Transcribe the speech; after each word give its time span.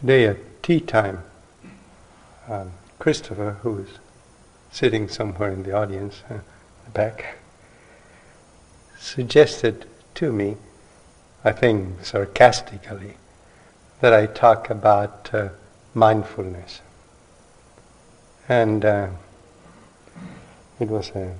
today 0.00 0.24
at 0.24 0.62
tea 0.62 0.80
time, 0.80 1.22
um, 2.48 2.72
Christopher, 2.98 3.58
who 3.60 3.80
is 3.80 3.98
sitting 4.72 5.08
somewhere 5.08 5.52
in 5.52 5.62
the 5.62 5.72
audience, 5.72 6.22
uh, 6.30 6.38
the 6.84 6.90
back, 6.92 7.36
suggested 8.98 9.84
to 10.14 10.32
me, 10.32 10.56
I 11.44 11.52
think 11.52 12.02
sarcastically, 12.02 13.16
that 14.00 14.14
I 14.14 14.24
talk 14.24 14.70
about 14.70 15.28
uh, 15.34 15.50
mindfulness. 15.92 16.80
And 18.48 18.84
uh, 18.84 19.08
it 20.80 20.88
was 20.88 21.10
a, 21.10 21.36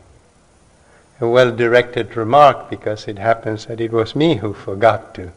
a 1.19 1.27
well 1.27 1.51
directed 1.51 2.15
remark 2.15 2.69
because 2.69 3.09
it 3.09 3.19
happens 3.19 3.67
that 3.67 3.81
it 3.81 3.91
was 3.91 4.15
me 4.15 4.37
who 4.37 4.53
forgot 4.53 5.15
to 5.15 5.33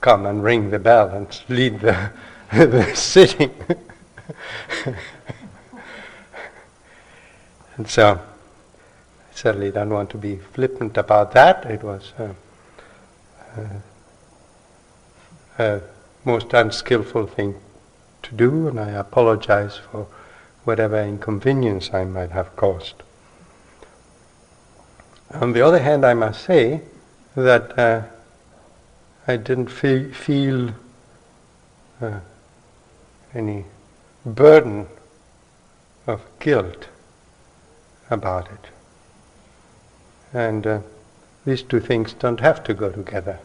come 0.00 0.26
and 0.26 0.44
ring 0.44 0.70
the 0.70 0.78
bell 0.78 1.08
and 1.08 1.42
lead 1.48 1.80
the, 1.80 2.10
the 2.52 2.94
sitting. 2.94 3.52
and 7.76 7.86
so, 7.86 8.14
I 8.14 8.20
certainly 9.34 9.70
don't 9.70 9.90
want 9.90 10.08
to 10.10 10.16
be 10.16 10.36
flippant 10.38 10.96
about 10.96 11.32
that. 11.32 11.66
It 11.66 11.82
was 11.82 12.14
uh, 12.18 12.32
uh, 13.58 13.80
a 15.58 15.82
most 16.24 16.54
unskillful 16.54 17.26
thing 17.26 17.56
to 18.22 18.34
do, 18.34 18.68
and 18.68 18.80
I 18.80 18.92
apologize 18.92 19.76
for 19.76 20.06
whatever 20.64 21.02
inconvenience 21.02 21.92
I 21.92 22.04
might 22.04 22.30
have 22.30 22.56
caused. 22.56 23.02
On 25.34 25.52
the 25.52 25.60
other 25.60 25.80
hand, 25.80 26.06
I 26.06 26.14
must 26.14 26.44
say 26.44 26.80
that 27.34 27.78
uh, 27.78 28.02
I 29.26 29.36
didn't 29.36 29.68
feel, 29.68 30.10
feel 30.14 30.70
uh, 32.00 32.20
any 33.34 33.64
burden 34.24 34.86
of 36.06 36.22
guilt 36.40 36.88
about 38.10 38.48
it. 38.50 38.70
And 40.32 40.66
uh, 40.66 40.80
these 41.44 41.62
two 41.62 41.80
things 41.80 42.12
don't 42.14 42.40
have 42.40 42.62
to 42.64 42.74
go 42.74 42.90
together. 42.90 43.38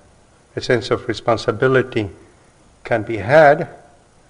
A 0.55 0.61
sense 0.61 0.91
of 0.91 1.08
responsibility 1.08 2.09
can 2.83 3.03
be 3.03 3.17
had, 3.17 3.61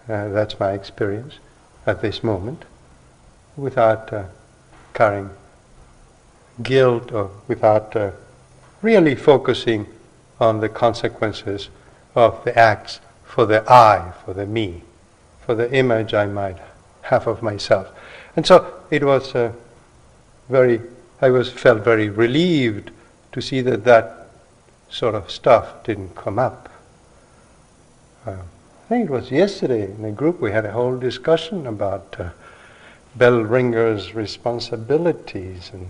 uh, 0.07 0.29
that's 0.29 0.59
my 0.59 0.73
experience 0.73 1.39
at 1.85 2.01
this 2.01 2.23
moment, 2.23 2.65
without 3.55 4.11
uh, 4.13 4.25
carrying 4.93 5.29
guilt 6.61 7.11
or 7.11 7.31
without 7.47 7.95
uh, 7.95 8.11
really 8.81 9.15
focusing 9.15 9.87
on 10.39 10.59
the 10.59 10.69
consequences 10.69 11.69
of 12.15 12.43
the 12.43 12.57
acts 12.57 12.99
for 13.23 13.45
the 13.45 13.63
I, 13.71 14.11
for 14.23 14.33
the 14.33 14.45
me, 14.45 14.83
for 15.45 15.55
the 15.55 15.71
image 15.73 16.13
I 16.13 16.25
might 16.25 16.57
have 17.03 17.27
of 17.27 17.41
myself. 17.41 17.87
And 18.35 18.45
so 18.45 18.81
it 18.89 19.03
was 19.03 19.35
uh, 19.35 19.51
very, 20.49 20.81
I 21.21 21.29
was 21.29 21.51
felt 21.51 21.83
very 21.83 22.09
relieved 22.09 22.91
to 23.31 23.41
see 23.41 23.61
that 23.61 23.83
that 23.83 24.27
sort 24.89 25.15
of 25.15 25.29
stuff 25.29 25.83
didn't 25.83 26.15
come 26.15 26.39
up. 26.39 26.69
Uh, 28.25 28.31
I 28.31 28.87
think 28.87 29.09
it 29.09 29.11
was 29.11 29.31
yesterday 29.31 29.91
in 29.91 30.05
a 30.05 30.11
group 30.11 30.39
we 30.39 30.51
had 30.51 30.65
a 30.65 30.71
whole 30.71 30.97
discussion 30.97 31.67
about 31.67 32.15
uh, 32.19 32.29
bell 33.15 33.41
ringers' 33.41 34.13
responsibilities 34.13 35.71
and 35.73 35.87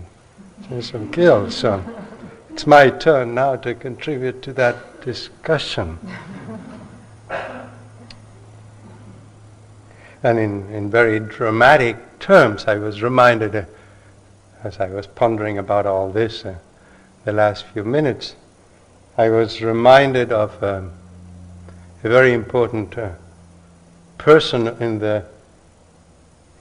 of 0.70 1.10
guilt. 1.10 1.52
So 1.52 1.82
it's 2.50 2.66
my 2.66 2.88
turn 2.90 3.34
now 3.34 3.56
to 3.56 3.74
contribute 3.74 4.42
to 4.42 4.52
that 4.54 5.02
discussion. 5.02 5.98
And 10.24 10.38
in, 10.38 10.70
in 10.70 10.90
very 10.90 11.20
dramatic 11.20 12.18
terms, 12.18 12.64
I 12.66 12.76
was 12.76 13.02
reminded, 13.02 13.54
uh, 13.54 13.64
as 14.62 14.80
I 14.80 14.88
was 14.88 15.06
pondering 15.06 15.58
about 15.58 15.84
all 15.84 16.10
this 16.10 16.46
uh, 16.46 16.54
the 17.26 17.32
last 17.32 17.66
few 17.66 17.84
minutes, 17.84 18.34
I 19.18 19.28
was 19.28 19.60
reminded 19.60 20.32
of 20.32 20.62
um, 20.64 20.92
a 22.02 22.08
very 22.08 22.32
important 22.32 22.96
uh, 22.96 23.10
person 24.16 24.68
in 24.82 24.98
the 24.98 25.26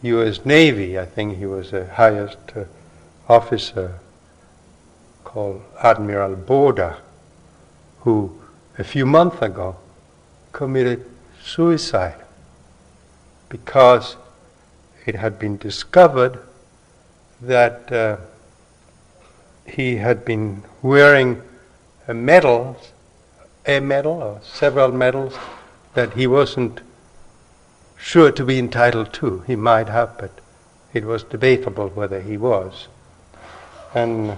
U.S. 0.01 0.45
Navy. 0.45 0.99
I 0.99 1.05
think 1.05 1.37
he 1.37 1.45
was 1.45 1.71
the 1.71 1.85
highest 1.85 2.37
uh, 2.57 2.65
officer 3.29 3.97
called 5.23 5.63
Admiral 5.81 6.35
Boorda, 6.35 6.97
who 8.01 8.37
a 8.77 8.83
few 8.83 9.05
months 9.05 9.41
ago 9.41 9.77
committed 10.51 11.05
suicide 11.41 12.22
because 13.53 14.15
it 15.05 15.13
had 15.13 15.37
been 15.37 15.57
discovered 15.57 16.39
that 17.39 17.91
uh, 17.91 18.17
he 19.63 19.97
had 19.97 20.25
been 20.25 20.63
wearing 20.81 21.39
a 22.07 22.15
medal, 22.15 22.75
a 23.67 23.79
medal 23.79 24.23
or 24.23 24.41
several 24.41 24.91
medals 24.91 25.35
that 25.93 26.13
he 26.13 26.25
wasn't 26.25 26.81
sure 27.95 28.31
to 28.31 28.43
be 28.43 28.57
entitled 28.57 29.13
to. 29.13 29.41
He 29.41 29.55
might 29.55 29.87
have, 29.87 30.17
but 30.17 30.31
it 30.91 31.03
was 31.03 31.23
debatable 31.23 31.89
whether 31.89 32.21
he 32.21 32.37
was. 32.37 32.87
And 33.93 34.35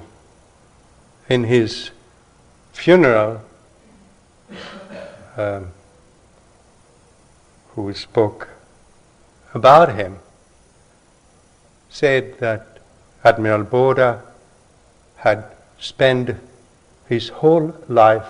in 1.30 1.46
his 1.46 1.92
funeral, 2.74 3.42
um, 5.38 5.68
who 7.76 7.94
spoke 7.94 8.50
about 9.56 9.96
him, 9.96 10.20
said 11.90 12.38
that 12.40 12.80
Admiral 13.24 13.64
Boorda 13.64 14.22
had 15.16 15.46
spent 15.80 16.36
his 17.08 17.30
whole 17.30 17.74
life 17.88 18.28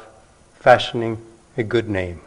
fashioning 0.60 1.18
a 1.58 1.64
good 1.64 1.90
name. 1.90 2.22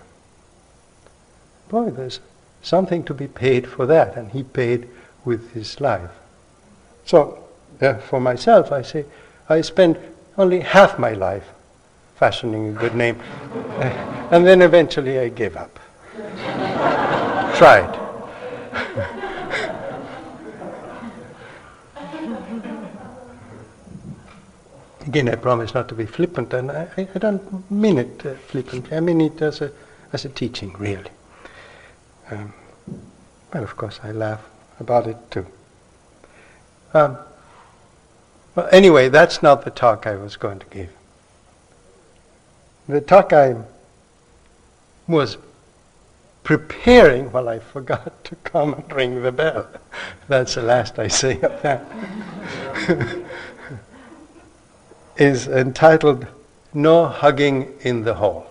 Boy, 1.69 1.91
there's 1.91 2.21
something 2.63 3.05
to 3.05 3.15
be 3.15 3.29
paid 3.29 3.69
for 3.69 3.87
that, 3.87 4.17
and 4.17 4.33
he 4.33 4.43
paid 4.43 4.89
with 5.25 5.53
his 5.53 5.81
life. 5.81 6.11
So, 7.05 7.45
uh, 7.81 7.95
for 7.95 8.21
myself, 8.21 8.73
I 8.73 8.83
say, 8.83 9.05
I 9.49 9.61
spent 9.61 9.97
only 10.37 10.61
half 10.61 10.99
my 10.99 11.13
life 11.13 11.45
fashioning 12.17 12.69
a 12.69 12.73
good 12.73 12.95
name, 12.95 13.21
uh, 13.55 14.29
and 14.33 14.45
then 14.45 14.61
eventually 14.61 15.19
I 15.21 15.29
gave 15.29 15.57
up. 15.57 15.79
Tried. 17.57 18.08
Again, 25.07 25.29
I 25.31 25.37
promise 25.37 25.73
not 25.73 25.89
to 25.89 25.95
be 25.95 26.05
flippant, 26.05 26.53
and 26.53 26.71
I, 26.71 27.09
I 27.15 27.19
don't 27.19 27.71
mean 27.71 27.97
it 27.99 28.27
uh, 28.27 28.35
flippantly. 28.35 28.95
I 28.95 29.01
mean 29.01 29.23
it 29.23 29.41
as 29.41 29.63
a, 29.63 29.73
as 30.13 30.27
a 30.27 30.29
teaching, 30.29 30.75
really. 30.79 31.11
Um, 32.31 32.53
but 33.51 33.63
of 33.63 33.75
course, 33.77 34.01
I 34.03 34.13
laugh 34.13 34.47
about 34.79 35.07
it 35.07 35.17
too. 35.31 35.47
Um, 36.93 37.17
well, 38.55 38.69
anyway, 38.71 39.09
that's 39.09 39.43
not 39.43 39.65
the 39.65 39.71
talk 39.71 40.07
I 40.07 40.17
was 40.17 40.37
going 40.37 40.59
to 40.59 40.67
give. 40.67 40.91
The 42.87 43.01
talk 43.01 43.33
I 43.33 43.57
was 45.07 45.39
preparing, 46.49 47.31
while 47.31 47.47
I 47.47 47.59
forgot 47.59 48.25
to 48.25 48.35
come 48.37 48.73
and 48.73 48.91
ring 48.91 49.23
the 49.23 49.31
bell. 49.31 49.69
That's 50.29 50.55
the 50.55 50.63
last 50.63 50.99
I 50.99 51.07
say 51.07 51.39
of 51.43 51.61
that. 51.61 51.85
is 55.19 55.47
entitled 55.47 56.27
No 56.73 57.05
Hugging 57.05 57.75
in 57.83 58.03
the 58.05 58.15
Hall. 58.15 58.47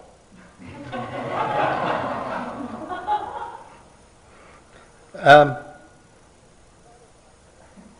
Um, 5.15 5.57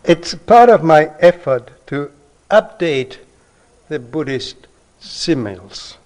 it's 0.04 0.36
part 0.36 0.70
of 0.70 0.84
my 0.84 1.10
effort 1.20 1.72
to 1.88 2.12
update 2.52 3.18
the 3.90 3.98
Buddhist 3.98 4.68
similes. 5.00 5.98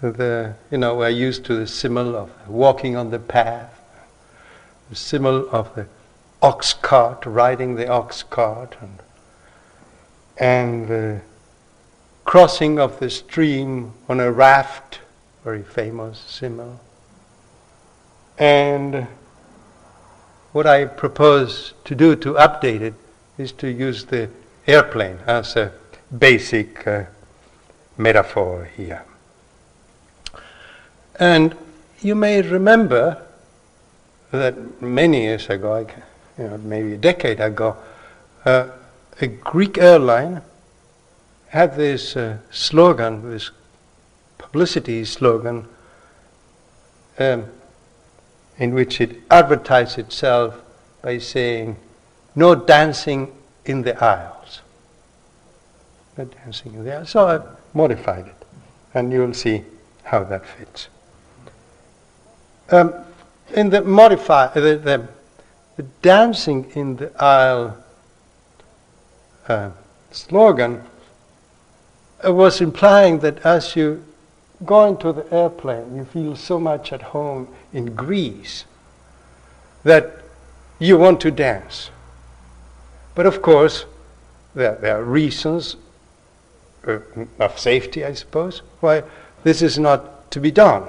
The, 0.00 0.54
you 0.70 0.78
know, 0.78 0.96
we're 0.96 1.10
used 1.10 1.44
to 1.46 1.54
the 1.54 1.66
simile 1.66 2.16
of 2.16 2.30
walking 2.48 2.96
on 2.96 3.10
the 3.10 3.18
path, 3.18 3.78
the 4.88 4.96
simile 4.96 5.46
of 5.50 5.74
the 5.74 5.86
ox 6.40 6.72
cart, 6.72 7.26
riding 7.26 7.74
the 7.74 7.86
ox 7.86 8.22
cart, 8.22 8.76
and, 8.80 8.98
and 10.38 10.88
the 10.88 11.20
crossing 12.24 12.78
of 12.78 12.98
the 12.98 13.10
stream 13.10 13.92
on 14.08 14.20
a 14.20 14.32
raft, 14.32 15.00
very 15.44 15.62
famous 15.62 16.18
simile. 16.18 16.80
And 18.38 19.06
what 20.52 20.66
I 20.66 20.86
propose 20.86 21.74
to 21.84 21.94
do 21.94 22.16
to 22.16 22.34
update 22.34 22.80
it 22.80 22.94
is 23.36 23.52
to 23.52 23.68
use 23.68 24.06
the 24.06 24.30
airplane 24.66 25.18
as 25.26 25.56
a 25.56 25.72
basic 26.16 26.86
uh, 26.86 27.04
metaphor 27.98 28.64
here. 28.76 29.04
And 31.20 31.54
you 32.00 32.14
may 32.14 32.40
remember 32.40 33.22
that 34.30 34.80
many 34.80 35.24
years 35.24 35.50
ago, 35.50 35.86
you 36.38 36.44
know, 36.44 36.56
maybe 36.56 36.94
a 36.94 36.96
decade 36.96 37.40
ago, 37.40 37.76
uh, 38.46 38.68
a 39.20 39.26
Greek 39.26 39.76
airline 39.76 40.40
had 41.48 41.76
this 41.76 42.16
uh, 42.16 42.38
slogan, 42.50 43.30
this 43.30 43.50
publicity 44.38 45.04
slogan, 45.04 45.68
um, 47.18 47.44
in 48.56 48.72
which 48.72 48.98
it 48.98 49.20
advertised 49.30 49.98
itself 49.98 50.62
by 51.02 51.18
saying, 51.18 51.76
"No 52.34 52.54
dancing 52.54 53.30
in 53.66 53.82
the 53.82 54.02
aisles." 54.02 54.62
No 56.16 56.24
dancing 56.24 56.72
in 56.72 56.84
the 56.84 56.96
aisles. 56.96 57.10
So 57.10 57.26
I 57.28 57.40
modified 57.76 58.26
it, 58.26 58.46
and 58.94 59.12
you'll 59.12 59.34
see 59.34 59.64
how 60.04 60.24
that 60.24 60.46
fits. 60.46 60.88
Um, 62.70 62.94
in 63.52 63.70
the 63.70 63.82
modify 63.82 64.52
the, 64.54 64.60
the, 64.76 65.08
the, 65.76 65.82
dancing 66.02 66.70
in 66.74 66.96
the 66.96 67.10
aisle 67.20 67.76
uh, 69.48 69.70
slogan 70.12 70.84
uh, 72.24 72.32
was 72.32 72.60
implying 72.60 73.18
that 73.20 73.44
as 73.44 73.74
you 73.74 74.04
go 74.64 74.84
into 74.84 75.12
the 75.12 75.32
airplane, 75.34 75.96
you 75.96 76.04
feel 76.04 76.36
so 76.36 76.60
much 76.60 76.92
at 76.92 77.02
home 77.02 77.48
in 77.72 77.94
Greece 77.96 78.66
that 79.82 80.22
you 80.78 80.96
want 80.96 81.20
to 81.22 81.32
dance. 81.32 81.90
But 83.16 83.26
of 83.26 83.42
course, 83.42 83.84
there, 84.54 84.76
there 84.76 84.98
are 84.98 85.04
reasons 85.04 85.76
uh, 86.86 86.98
of 87.40 87.58
safety, 87.58 88.04
I 88.04 88.12
suppose, 88.12 88.62
why 88.78 89.02
this 89.42 89.60
is 89.60 89.76
not 89.78 90.30
to 90.30 90.40
be 90.40 90.52
done. 90.52 90.88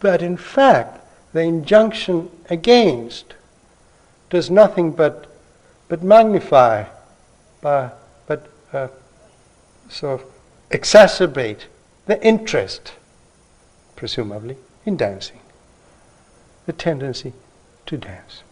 But 0.00 0.22
in 0.22 0.36
fact, 0.36 1.00
the 1.32 1.40
injunction 1.40 2.30
against 2.50 3.34
does 4.30 4.50
nothing 4.50 4.92
but, 4.92 5.26
but 5.88 6.02
magnify, 6.02 6.84
by, 7.60 7.90
but 8.26 8.46
uh, 8.72 8.88
sort 9.88 10.20
of 10.20 10.26
exacerbate 10.70 11.64
the 12.06 12.22
interest, 12.24 12.92
presumably, 13.94 14.56
in 14.84 14.96
dancing, 14.96 15.40
the 16.66 16.72
tendency 16.72 17.32
to 17.86 17.96
dance. 17.96 18.42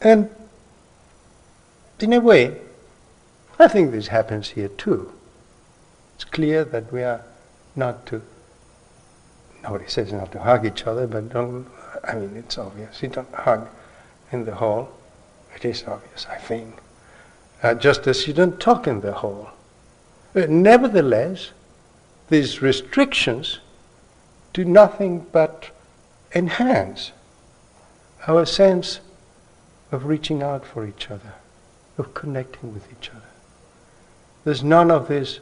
And 0.00 0.30
in 1.98 2.12
a 2.12 2.20
way, 2.20 2.56
I 3.58 3.66
think 3.68 3.90
this 3.90 4.08
happens 4.08 4.50
here 4.50 4.68
too. 4.68 5.12
It's 6.14 6.24
clear 6.24 6.64
that 6.64 6.92
we 6.92 7.02
are 7.02 7.24
not 7.78 8.04
to, 8.06 8.20
nobody 9.62 9.86
says 9.88 10.12
not 10.12 10.32
to 10.32 10.40
hug 10.40 10.66
each 10.66 10.86
other, 10.86 11.06
but 11.06 11.30
don't, 11.30 11.66
I 12.04 12.14
mean, 12.16 12.36
it's 12.36 12.58
obvious. 12.58 13.02
You 13.02 13.08
don't 13.08 13.32
hug 13.32 13.68
in 14.32 14.44
the 14.44 14.56
hall. 14.56 14.90
It 15.54 15.64
is 15.64 15.84
obvious, 15.86 16.26
I 16.28 16.36
think. 16.36 16.74
Uh, 17.62 17.74
just 17.74 18.06
as 18.06 18.26
you 18.26 18.34
don't 18.34 18.60
talk 18.60 18.86
in 18.86 19.00
the 19.00 19.12
hall. 19.12 19.50
But 20.32 20.50
nevertheless, 20.50 21.50
these 22.28 22.60
restrictions 22.60 23.60
do 24.52 24.64
nothing 24.64 25.26
but 25.32 25.70
enhance 26.34 27.12
our 28.26 28.44
sense 28.44 29.00
of 29.90 30.04
reaching 30.04 30.42
out 30.42 30.66
for 30.66 30.86
each 30.86 31.10
other, 31.10 31.34
of 31.96 32.12
connecting 32.12 32.74
with 32.74 32.86
each 32.92 33.10
other. 33.10 33.22
There's 34.44 34.62
none 34.62 34.90
of 34.90 35.08
this 35.08 35.40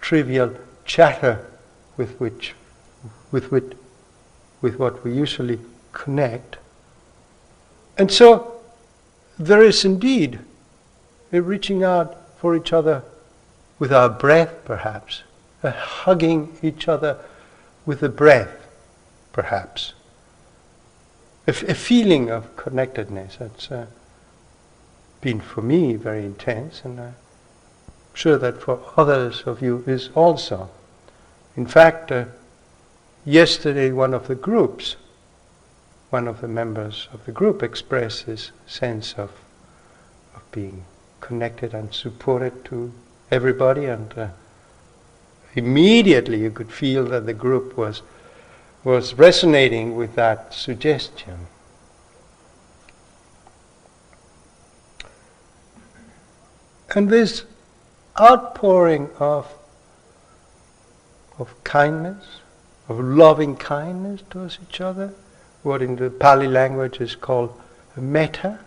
trivial 0.00 0.54
chatter 0.84 1.46
with 1.96 2.18
which, 2.20 2.54
with, 3.30 3.50
which, 3.50 3.72
with 4.60 4.78
what 4.78 5.04
we 5.04 5.12
usually 5.12 5.60
connect. 5.92 6.56
And 7.96 8.10
so 8.10 8.60
there 9.38 9.62
is 9.62 9.84
indeed 9.84 10.38
a 11.32 11.40
reaching 11.40 11.82
out 11.82 12.16
for 12.38 12.54
each 12.56 12.72
other 12.72 13.02
with 13.78 13.92
our 13.92 14.08
breath, 14.08 14.64
perhaps, 14.64 15.22
a 15.62 15.70
hugging 15.70 16.56
each 16.62 16.88
other 16.88 17.18
with 17.84 18.00
the 18.00 18.08
breath, 18.08 18.66
perhaps. 19.32 19.92
A, 21.46 21.50
f- 21.50 21.62
a 21.62 21.74
feeling 21.74 22.30
of 22.30 22.56
connectedness 22.56 23.36
that's 23.36 23.70
uh, 23.70 23.86
been 25.20 25.40
for 25.40 25.62
me 25.62 25.94
very 25.94 26.24
intense, 26.24 26.82
and 26.84 27.00
I'm 27.00 27.16
sure 28.14 28.38
that 28.38 28.60
for 28.60 28.80
others 28.96 29.42
of 29.46 29.62
you 29.62 29.84
is 29.86 30.10
also. 30.14 30.70
In 31.56 31.66
fact, 31.66 32.12
uh, 32.12 32.26
yesterday 33.24 33.90
one 33.90 34.12
of 34.12 34.28
the 34.28 34.34
groups, 34.34 34.96
one 36.10 36.28
of 36.28 36.40
the 36.40 36.48
members 36.48 37.08
of 37.12 37.24
the 37.24 37.32
group 37.32 37.62
expressed 37.62 38.22
his 38.22 38.52
sense 38.66 39.14
of, 39.14 39.30
of 40.34 40.42
being 40.52 40.84
connected 41.20 41.72
and 41.72 41.94
supported 41.94 42.64
to 42.66 42.92
everybody, 43.30 43.86
and 43.86 44.16
uh, 44.18 44.28
immediately 45.54 46.40
you 46.40 46.50
could 46.50 46.70
feel 46.70 47.04
that 47.06 47.26
the 47.26 47.34
group 47.34 47.76
was 47.76 48.02
was 48.84 49.14
resonating 49.14 49.96
with 49.96 50.14
that 50.14 50.54
suggestion. 50.54 51.48
And 56.94 57.10
this 57.10 57.44
outpouring 58.20 59.10
of 59.18 59.52
of 61.38 61.52
kindness, 61.64 62.40
of 62.88 63.00
loving 63.00 63.56
kindness 63.56 64.22
towards 64.30 64.58
each 64.62 64.80
other, 64.80 65.12
what 65.62 65.82
in 65.82 65.96
the 65.96 66.10
Pali 66.10 66.46
language 66.46 67.00
is 67.00 67.14
called 67.16 67.60
metta, 67.96 68.60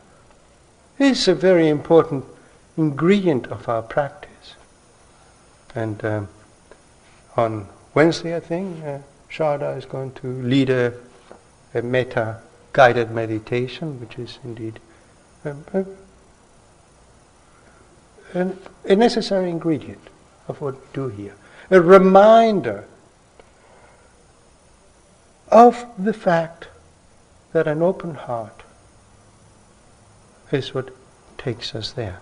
is 0.98 1.28
a 1.28 1.36
very 1.36 1.70
important 1.70 2.26
ingredient 2.78 3.48
of 3.48 3.68
our 3.70 3.82
practice. 3.82 4.56
And 5.74 6.04
um, 6.04 6.28
on 7.38 7.68
Wednesday, 7.94 8.36
I 8.36 8.40
think, 8.40 8.84
uh, 8.84 9.00
Sharda 9.32 9.78
is 9.78 9.86
going 9.86 10.12
to 10.14 10.28
lead 10.28 10.70
a, 10.70 10.94
a 11.74 11.82
metta 11.82 12.42
guided 12.74 13.12
meditation, 13.12 14.00
which 14.00 14.18
is 14.18 14.40
indeed 14.44 14.80
um, 15.46 15.64
a, 15.74 15.86
a, 18.36 18.52
a 18.86 18.96
necessary 18.96 19.50
ingredient 19.50 20.10
of 20.48 20.60
what 20.62 20.76
we 20.76 20.88
do 20.94 21.08
here 21.10 21.36
a 21.72 21.82
reminder 21.82 22.86
of 25.50 25.86
the 25.98 26.14
fact 26.14 26.68
that 27.54 27.68
an 27.68 27.82
open 27.82 28.16
heart 28.16 28.64
is 30.52 30.74
what 30.74 30.90
takes 31.38 31.76
us 31.76 31.92
there. 31.92 32.20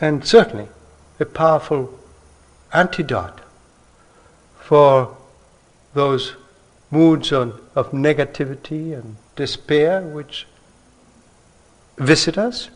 And 0.00 0.24
certainly 0.24 0.68
a 1.18 1.24
powerful 1.24 1.98
antidote 2.72 3.40
for 4.60 5.16
those 5.94 6.36
moods 6.90 7.32
on, 7.32 7.60
of 7.74 7.90
negativity 7.90 8.92
and 8.92 9.16
despair 9.34 10.02
which 10.02 10.46
visit 11.96 12.38
us 12.38 12.70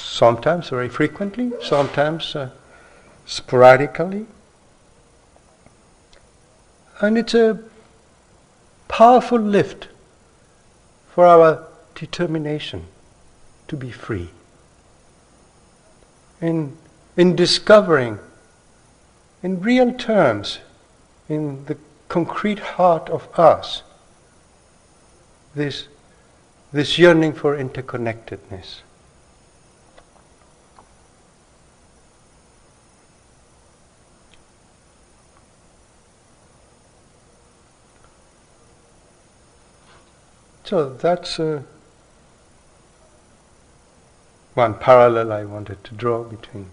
sometimes 0.00 0.68
very 0.68 0.88
frequently, 0.88 1.52
sometimes 1.62 2.34
uh, 2.34 2.50
sporadically. 3.26 4.26
And 7.00 7.16
it's 7.16 7.34
a 7.34 7.58
powerful 8.88 9.38
lift 9.38 9.88
for 11.08 11.26
our 11.26 11.66
determination 11.94 12.86
to 13.68 13.76
be 13.76 13.90
free. 13.90 14.30
In, 16.40 16.76
in 17.16 17.36
discovering, 17.36 18.18
in 19.42 19.60
real 19.60 19.92
terms, 19.92 20.58
in 21.28 21.64
the 21.66 21.76
concrete 22.08 22.58
heart 22.58 23.08
of 23.08 23.28
us, 23.38 23.82
this, 25.54 25.88
this 26.72 26.98
yearning 26.98 27.32
for 27.32 27.56
interconnectedness. 27.56 28.80
So 40.70 40.88
that's 40.88 41.40
uh, 41.40 41.62
one 44.54 44.74
parallel 44.74 45.32
I 45.32 45.42
wanted 45.42 45.82
to 45.82 45.94
draw 45.96 46.22
between 46.22 46.70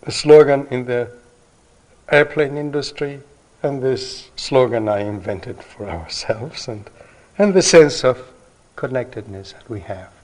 the 0.00 0.12
slogan 0.12 0.66
in 0.70 0.86
the 0.86 1.10
airplane 2.10 2.56
industry 2.56 3.20
and 3.62 3.82
this 3.82 4.30
slogan 4.36 4.88
I 4.88 5.00
invented 5.00 5.62
for 5.62 5.90
ourselves 5.90 6.68
and, 6.68 6.88
and 7.36 7.52
the 7.52 7.60
sense 7.60 8.02
of 8.02 8.32
connectedness 8.74 9.52
that 9.52 9.68
we 9.68 9.80
have 9.80 10.14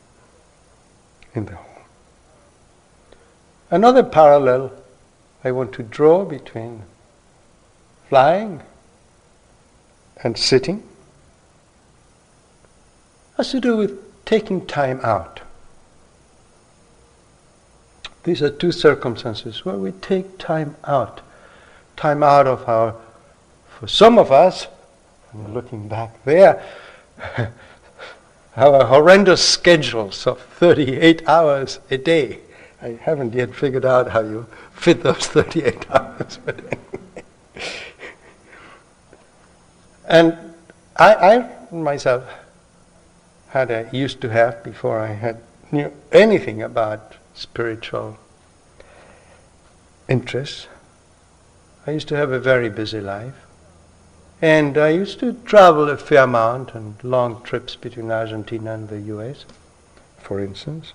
in 1.35 1.45
the 1.45 1.57
whole. 1.57 1.85
Another 3.71 4.03
parallel 4.03 4.73
I 5.45 5.53
want 5.53 5.75
to 5.75 5.83
draw 5.83 6.25
between 6.25 6.85
flying 8.09 8.63
and 10.25 10.39
sitting 10.39 10.89
has 13.37 13.51
to 13.51 13.61
do 13.61 13.77
with 13.77 14.25
taking 14.25 14.67
time 14.67 15.01
out. 15.03 15.41
These 18.25 18.43
are 18.43 18.51
two 18.51 18.73
circumstances 18.73 19.65
where 19.65 19.77
we 19.77 19.93
take 19.93 20.39
time 20.39 20.77
out. 20.85 21.21
Time 21.97 22.23
out 22.23 22.47
of 22.47 22.69
our, 22.69 22.95
for 23.79 23.89
some 23.89 24.19
of 24.19 24.31
us, 24.31 24.69
looking 25.35 25.89
back 25.89 26.23
there, 26.25 26.63
our 28.57 28.85
horrendous 28.85 29.43
schedules 29.43 30.27
of 30.27 30.41
38 30.41 31.27
hours 31.27 31.81
a 31.91 31.99
day. 31.99 32.39
I 32.81 32.99
haven't 33.01 33.35
yet 33.35 33.55
figured 33.55 33.85
out 33.85 34.11
how 34.11 34.21
you 34.21 34.47
fit 34.73 35.03
those 35.03 35.27
38 35.29 35.91
hours. 35.91 36.39
and 40.07 40.37
I, 40.97 41.15
I 41.15 41.75
myself 41.75 42.25
had 43.53 43.71
I 43.71 43.87
used 43.93 44.23
to 44.23 44.31
have 44.31 44.65
before 44.65 44.99
I 44.99 45.13
had 45.13 45.37
knew 45.71 45.93
anything 46.11 46.63
about 46.63 47.17
spiritual 47.35 48.17
interests. 50.09 50.69
I 51.87 51.91
used 51.91 52.09
to 52.09 52.17
have 52.17 52.33
a 52.33 52.41
very 52.41 52.71
busy 52.71 53.01
life. 53.01 53.35
And 54.41 54.79
I 54.79 54.89
used 54.89 55.21
to 55.21 55.35
travel 55.45 55.91
a 55.91 55.99
fair 55.99 56.23
amount 56.23 56.75
and 56.75 56.97
long 57.05 57.43
trips 57.43 57.77
between 57.77 58.11
Argentina 58.11 58.73
and 58.73 58.89
the 58.89 59.01
US, 59.17 59.45
for 60.19 60.41
instance. 60.41 60.95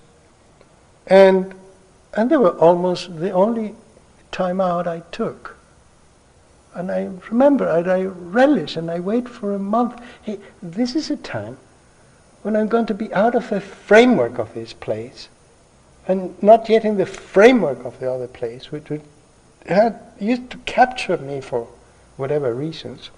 And, 1.06 1.54
and 2.14 2.32
they 2.32 2.38
were 2.38 2.58
almost 2.58 3.20
the 3.20 3.32
only 3.32 3.76
time 4.32 4.60
out 4.60 4.88
I 4.88 5.04
took. 5.12 5.58
And 6.74 6.92
I 6.92 7.12
remember, 7.30 7.68
and 7.68 7.88
I 7.90 8.06
relish, 8.06 8.76
and 8.76 8.90
I 8.90 9.00
wait 9.00 9.30
for 9.30 9.54
a 9.54 9.60
month. 9.60 10.02
Hey, 10.24 10.40
this 10.64 10.96
is 10.96 11.12
a 11.12 11.18
time 11.18 11.58
when 12.48 12.56
I'm 12.56 12.70
going 12.70 12.86
to 12.86 12.94
be 12.94 13.14
out 13.14 13.36
of 13.36 13.50
the 13.50 13.60
framework 13.60 14.38
of 14.38 14.54
this 14.54 14.72
place 14.72 15.28
and 16.08 16.42
not 16.42 16.70
yet 16.70 16.86
in 16.86 16.96
the 16.96 17.06
framework 17.06 17.84
of 17.84 18.00
the 18.00 18.10
other 18.10 18.30
place, 18.30 18.72
which 18.72 18.88
had 19.66 19.92
uh, 19.92 19.98
used 20.18 20.50
to 20.52 20.58
capture 20.60 21.18
me 21.18 21.42
for 21.42 21.68
whatever 22.16 22.54
reasons. 22.56 23.10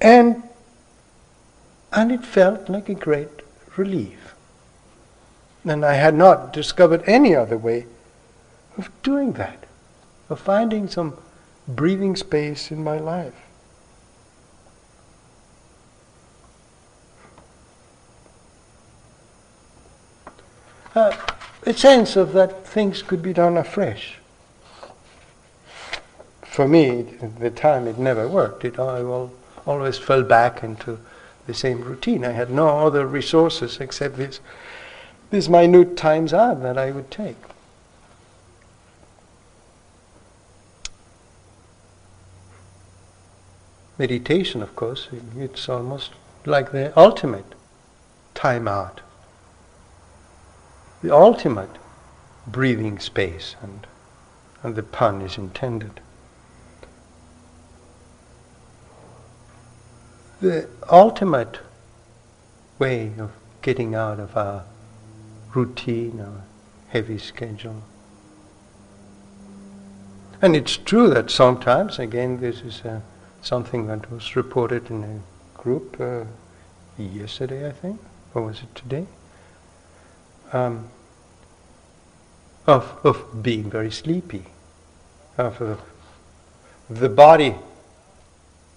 And, 0.00 0.42
and 1.92 2.10
it 2.10 2.26
felt 2.26 2.68
like 2.68 2.88
a 2.88 2.94
great 2.94 3.28
relief. 3.76 4.34
And 5.64 5.84
I 5.84 5.94
had 5.94 6.16
not 6.16 6.52
discovered 6.52 7.04
any 7.06 7.36
other 7.36 7.56
way 7.56 7.86
of 8.76 8.90
doing 9.04 9.34
that, 9.34 9.62
of 10.28 10.40
finding 10.40 10.88
some 10.88 11.18
breathing 11.68 12.16
space 12.16 12.72
in 12.72 12.82
my 12.82 12.98
life. 12.98 13.46
Uh, 20.94 21.16
a 21.64 21.72
sense 21.72 22.16
of 22.16 22.32
that 22.32 22.66
things 22.66 23.02
could 23.02 23.22
be 23.22 23.32
done 23.32 23.56
afresh. 23.56 24.18
For 26.42 26.68
me, 26.68 27.14
at 27.22 27.40
the 27.40 27.50
time, 27.50 27.86
it 27.86 27.98
never 27.98 28.28
worked. 28.28 28.64
It 28.64 28.78
I 28.78 29.02
all 29.02 29.32
always 29.66 29.96
fell 29.98 30.22
back 30.22 30.62
into 30.62 30.98
the 31.46 31.54
same 31.54 31.80
routine. 31.82 32.24
I 32.24 32.32
had 32.32 32.50
no 32.50 32.86
other 32.86 33.06
resources 33.06 33.80
except 33.80 34.16
this, 34.16 34.40
these 35.30 35.48
minute 35.48 35.96
times 35.96 36.34
out 36.34 36.62
that 36.62 36.76
I 36.76 36.90
would 36.90 37.10
take. 37.10 37.36
Meditation, 43.98 44.62
of 44.62 44.74
course, 44.74 45.08
it's 45.36 45.68
almost 45.68 46.10
like 46.44 46.72
the 46.72 46.92
ultimate 46.98 47.54
time 48.34 48.66
out, 48.66 49.00
the 51.02 51.14
ultimate 51.14 51.70
breathing 52.46 52.98
space, 52.98 53.56
and, 53.60 53.86
and 54.62 54.76
the 54.76 54.82
pun 54.82 55.20
is 55.22 55.36
intended. 55.36 56.00
the 60.42 60.68
ultimate 60.90 61.60
way 62.80 63.12
of 63.16 63.30
getting 63.62 63.94
out 63.94 64.18
of 64.18 64.36
our 64.36 64.64
routine, 65.54 66.20
our 66.20 66.42
heavy 66.88 67.16
schedule. 67.16 67.80
And 70.42 70.56
it's 70.56 70.76
true 70.76 71.08
that 71.10 71.30
sometimes, 71.30 72.00
again, 72.00 72.40
this 72.40 72.60
is 72.62 72.80
uh, 72.80 73.00
something 73.40 73.86
that 73.86 74.10
was 74.10 74.34
reported 74.34 74.90
in 74.90 75.04
a 75.04 75.20
group 75.56 75.96
uh, 76.00 76.24
yesterday, 76.98 77.68
I 77.68 77.72
think, 77.72 78.00
or 78.34 78.42
was 78.42 78.62
it 78.62 78.74
today? 78.74 79.06
Um, 80.52 80.88
of, 82.66 82.98
of 83.04 83.42
being 83.42 83.70
very 83.70 83.90
sleepy, 83.90 84.44
of 85.38 85.60
uh, 85.60 85.76
the 86.88 87.08
body 87.08 87.56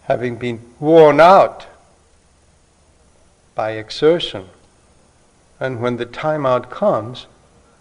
having 0.03 0.37
been 0.37 0.61
worn 0.79 1.19
out 1.19 1.67
by 3.55 3.71
exertion. 3.71 4.45
And 5.59 5.81
when 5.81 5.97
the 5.97 6.05
timeout 6.05 6.69
comes, 6.69 7.27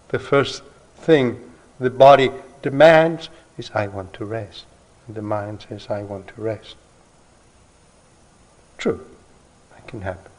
the 0.08 0.18
first 0.18 0.62
thing 0.96 1.52
the 1.78 1.90
body 1.90 2.30
demands 2.62 3.28
is, 3.58 3.70
I 3.74 3.86
want 3.86 4.12
to 4.14 4.24
rest. 4.24 4.64
And 5.06 5.16
the 5.16 5.22
mind 5.22 5.66
says, 5.68 5.88
I 5.90 6.02
want 6.02 6.28
to 6.28 6.40
rest. 6.40 6.76
True, 8.78 9.06
that 9.70 9.86
can 9.86 10.02
happen. 10.02 10.32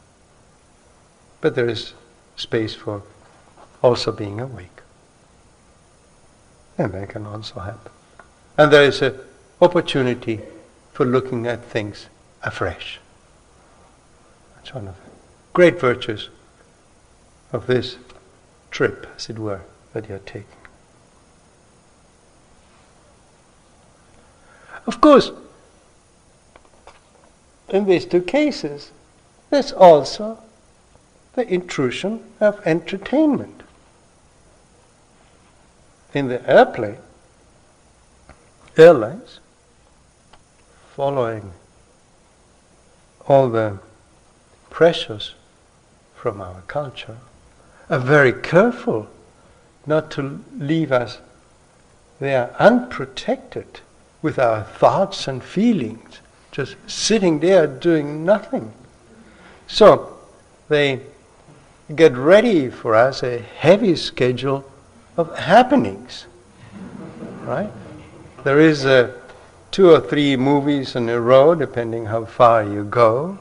But 1.40 1.54
there 1.54 1.68
is 1.68 1.94
space 2.36 2.74
for 2.74 3.02
also 3.86 4.10
being 4.10 4.40
awake. 4.40 4.80
And 6.76 6.92
that 6.92 7.10
can 7.10 7.24
also 7.24 7.60
happen. 7.60 7.92
And 8.58 8.72
there 8.72 8.82
is 8.82 9.00
an 9.00 9.14
opportunity 9.60 10.40
for 10.92 11.06
looking 11.06 11.46
at 11.46 11.64
things 11.64 12.08
afresh. 12.42 12.98
That's 14.56 14.74
one 14.74 14.88
of 14.88 14.96
the 14.96 15.10
great 15.52 15.78
virtues 15.80 16.30
of 17.52 17.68
this 17.68 17.96
trip, 18.72 19.06
as 19.16 19.30
it 19.30 19.38
were, 19.38 19.60
that 19.92 20.08
you're 20.08 20.18
taking. 20.18 20.46
Of 24.86 25.00
course, 25.00 25.30
in 27.68 27.86
these 27.86 28.04
two 28.04 28.22
cases, 28.22 28.90
there's 29.50 29.72
also 29.72 30.42
the 31.34 31.46
intrusion 31.52 32.24
of 32.40 32.60
entertainment. 32.66 33.55
In 36.14 36.28
the 36.28 36.48
airplane, 36.48 36.98
airlines, 38.76 39.40
following 40.94 41.52
all 43.28 43.48
the 43.48 43.78
pressures 44.70 45.34
from 46.14 46.40
our 46.40 46.62
culture, 46.66 47.18
are 47.90 47.98
very 47.98 48.32
careful 48.32 49.08
not 49.86 50.10
to 50.12 50.44
leave 50.56 50.92
us 50.92 51.18
there 52.18 52.54
unprotected 52.58 53.80
with 54.22 54.38
our 54.38 54.62
thoughts 54.62 55.28
and 55.28 55.42
feelings, 55.42 56.20
just 56.50 56.76
sitting 56.86 57.40
there 57.40 57.66
doing 57.66 58.24
nothing. 58.24 58.72
So 59.66 60.16
they 60.68 61.00
get 61.94 62.16
ready 62.16 62.70
for 62.70 62.94
us 62.94 63.22
a 63.22 63.38
heavy 63.38 63.94
schedule 63.96 64.64
of 65.16 65.36
happenings. 65.38 66.26
Right? 67.42 67.70
There 68.44 68.60
is 68.60 68.84
a 68.84 69.14
two 69.70 69.90
or 69.90 70.00
three 70.00 70.36
movies 70.36 70.96
in 70.96 71.08
a 71.08 71.20
row, 71.20 71.54
depending 71.54 72.06
how 72.06 72.24
far 72.24 72.62
you 72.62 72.84
go. 72.84 73.38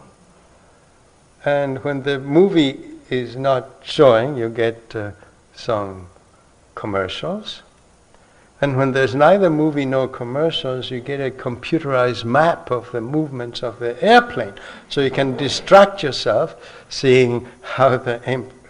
And 1.44 1.84
when 1.84 2.04
the 2.04 2.20
movie 2.20 2.80
is 3.10 3.36
not 3.36 3.70
showing, 3.84 4.36
you 4.36 4.50
get 4.50 4.96
uh, 4.96 5.12
some 5.54 6.08
commercials. 6.74 7.62
And 8.62 8.78
when 8.78 8.94
there's 8.94 9.14
neither 9.14 9.50
movie 9.50 9.86
nor 9.86 10.08
commercials, 10.08 10.90
you 10.90 11.02
get 11.02 11.20
a 11.20 11.30
computerized 11.30 12.24
map 12.24 12.72
of 12.72 12.92
the 12.92 13.02
movements 13.02 13.62
of 13.62 13.80
the 13.80 14.02
airplane. 14.04 14.54
So 14.90 15.02
you 15.02 15.12
can 15.12 15.36
distract 15.36 16.02
yourself 16.02 16.56
seeing 16.90 17.48
how 17.62 17.98
the 17.98 18.22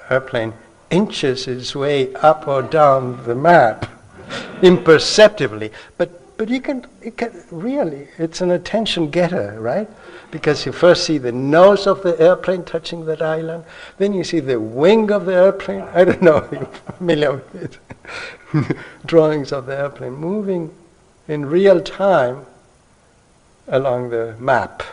airplane 0.10 0.54
inches 0.90 1.48
its 1.48 1.76
way 1.76 2.14
up 2.16 2.48
or 2.48 2.62
down 2.62 3.24
the 3.26 3.36
map 3.36 3.90
imperceptibly. 4.62 5.72
But 5.98 6.22
but 6.38 6.50
you 6.50 6.60
can, 6.60 6.86
you 7.02 7.12
can 7.12 7.32
really, 7.50 8.10
it's 8.18 8.42
an 8.42 8.52
attention 8.52 9.10
getter, 9.10 9.58
right? 9.60 9.90
Because 10.32 10.66
you 10.66 10.74
first 10.74 11.06
see 11.06 11.18
the 11.18 11.32
nose 11.32 11.88
of 11.88 12.04
the 12.04 12.20
airplane 12.20 12.64
touching 12.66 13.06
that 13.06 13.22
island, 13.22 13.64
then 13.98 14.14
you 14.14 14.24
see 14.24 14.42
the 14.42 14.60
wing 14.60 15.12
of 15.12 15.26
the 15.26 15.34
airplane. 15.34 15.84
I 15.94 16.04
don't 16.04 16.22
know 16.22 16.38
if 16.38 16.52
you're 16.52 16.66
familiar 16.66 17.36
with 17.36 17.56
it. 17.56 18.78
Drawings 19.06 19.54
of 19.54 19.66
the 19.66 19.78
airplane 19.78 20.14
moving 20.14 20.74
in 21.28 21.46
real 21.46 21.82
time 21.82 22.46
along 23.68 24.10
the 24.10 24.36
map 24.38 24.84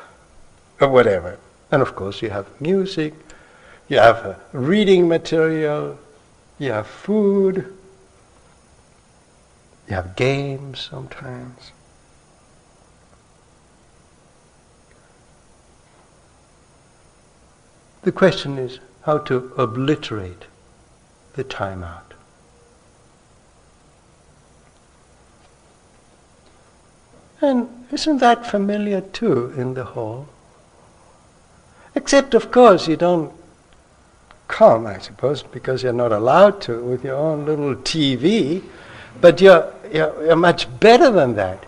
or 0.81 0.89
whatever. 0.89 1.39
And 1.73 1.83
of 1.83 1.97
course, 1.97 2.23
you 2.23 2.31
have 2.31 2.47
music, 2.61 3.15
you 3.89 3.99
have 3.99 4.41
reading 4.53 5.09
material, 5.09 5.99
you 6.59 6.73
have 6.73 6.87
food, 6.87 7.73
you 9.89 9.95
have 9.95 10.17
games 10.17 10.81
sometimes. 10.81 11.73
The 18.03 18.13
question 18.13 18.59
is 18.59 18.81
how 19.03 19.19
to 19.19 19.53
obliterate 19.57 20.47
the 21.35 21.45
timeout. 21.45 22.13
And 27.41 27.69
isn't 27.91 28.19
that 28.19 28.47
familiar 28.47 29.01
too 29.01 29.53
in 29.57 29.75
the 29.75 29.85
hall? 29.85 30.29
Except, 31.95 32.35
of 32.35 32.51
course, 32.51 32.87
you 32.87 32.97
don't 32.97 33.33
come, 34.53 34.87
I 34.87 34.99
suppose, 34.99 35.43
because 35.43 35.83
you're 35.83 35.95
not 35.95 36.13
allowed 36.13 36.61
to 36.63 36.85
with 36.85 37.03
your 37.03 37.17
own 37.17 37.47
little 37.47 37.75
TV. 37.75 38.63
But 39.21 39.41
you're, 39.41 39.73
you're, 39.93 40.27
you're 40.27 40.37
much 40.37 40.69
better 40.79 41.11
than 41.11 41.35
that. 41.37 41.65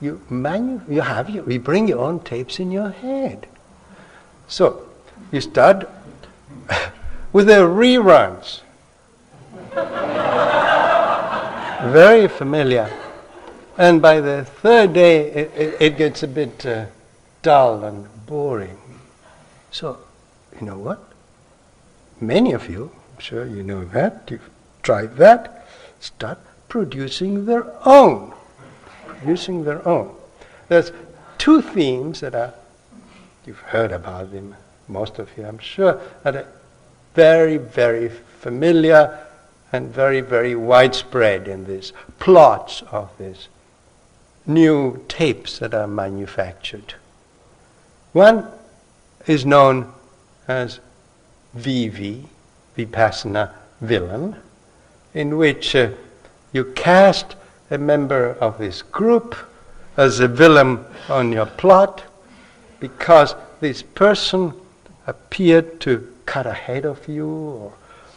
You, 0.00 0.20
manu- 0.30 0.80
you 0.88 1.02
have 1.02 1.28
you, 1.28 1.44
you 1.46 1.60
bring 1.60 1.86
your 1.86 1.98
own 1.98 2.20
tapes 2.20 2.58
in 2.58 2.70
your 2.70 2.90
head. 2.90 3.46
So 4.48 4.88
you 5.30 5.40
start 5.40 5.88
with 7.32 7.46
the 7.46 7.68
reruns. 7.68 8.60
Very 11.92 12.28
familiar. 12.28 12.90
And 13.76 14.02
by 14.02 14.20
the 14.20 14.44
third 14.44 14.94
day, 14.94 15.30
it, 15.30 15.52
it, 15.54 15.76
it 15.80 15.98
gets 15.98 16.22
a 16.22 16.28
bit 16.28 16.64
uh, 16.64 16.86
dull 17.42 17.84
and 17.84 18.06
boring. 18.26 18.78
So, 19.70 19.98
you 20.58 20.66
know 20.66 20.78
what? 20.78 21.09
Many 22.20 22.52
of 22.52 22.68
you, 22.68 22.90
I'm 23.14 23.20
sure 23.20 23.46
you 23.46 23.62
know 23.62 23.84
that, 23.86 24.28
you've 24.30 24.50
tried 24.82 25.16
that, 25.16 25.66
start 26.00 26.38
producing 26.68 27.46
their 27.46 27.66
own. 27.86 28.34
Producing 29.06 29.64
their 29.64 29.86
own. 29.88 30.14
There's 30.68 30.92
two 31.38 31.62
themes 31.62 32.20
that 32.20 32.34
are, 32.34 32.52
you've 33.46 33.58
heard 33.58 33.90
about 33.92 34.32
them, 34.32 34.54
most 34.86 35.18
of 35.18 35.30
you, 35.36 35.46
I'm 35.46 35.58
sure, 35.58 36.00
that 36.22 36.36
are 36.36 36.46
very, 37.14 37.56
very 37.56 38.08
familiar 38.08 39.26
and 39.72 39.92
very, 39.92 40.20
very 40.20 40.54
widespread 40.54 41.48
in 41.48 41.64
these 41.64 41.92
plots 42.18 42.82
of 42.90 43.10
these 43.18 43.48
new 44.46 45.04
tapes 45.08 45.58
that 45.60 45.72
are 45.74 45.86
manufactured. 45.86 46.94
One 48.12 48.46
is 49.26 49.46
known 49.46 49.92
as 50.48 50.80
VV, 51.56 52.24
Vipassana 52.76 53.50
Villain, 53.80 54.36
in 55.14 55.36
which 55.36 55.74
uh, 55.74 55.90
you 56.52 56.64
cast 56.64 57.36
a 57.70 57.78
member 57.78 58.32
of 58.40 58.58
this 58.58 58.82
group 58.82 59.36
as 59.96 60.20
a 60.20 60.28
villain 60.28 60.84
on 61.08 61.32
your 61.32 61.46
plot 61.46 62.04
because 62.78 63.34
this 63.60 63.82
person 63.82 64.52
appeared 65.06 65.80
to 65.80 66.12
cut 66.26 66.46
ahead 66.46 66.84
of 66.84 67.06
you 67.08 67.28
or, 67.28 67.72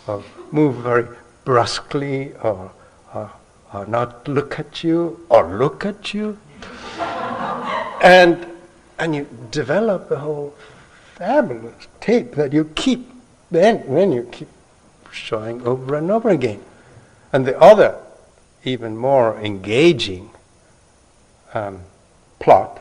or 0.08 0.24
move 0.52 0.76
very 0.78 1.08
brusquely 1.46 2.34
or, 2.44 2.72
or, 3.14 3.32
or 3.74 3.86
not 3.86 4.28
look 4.28 4.60
at 4.60 4.84
you 4.84 5.26
or 5.30 5.58
look 5.58 5.86
at 5.86 6.14
you. 6.14 6.38
and, 8.02 8.46
and 9.00 9.16
you 9.16 9.28
develop 9.52 10.10
a 10.12 10.20
whole 10.20 10.54
fabulous 11.16 11.88
tape 12.00 12.36
that 12.36 12.54
you 12.54 12.66
keep 12.76 13.13
then 13.54 13.80
when 13.88 14.12
you 14.12 14.24
keep 14.32 14.48
showing 15.12 15.66
over 15.66 15.96
and 15.96 16.12
over 16.12 16.30
again. 16.30 16.62
And 17.32 17.46
the 17.46 17.60
other 17.60 17.98
even 18.64 18.98
more 18.98 19.40
engaging 19.40 20.30
um, 21.54 21.82
plot 22.40 22.80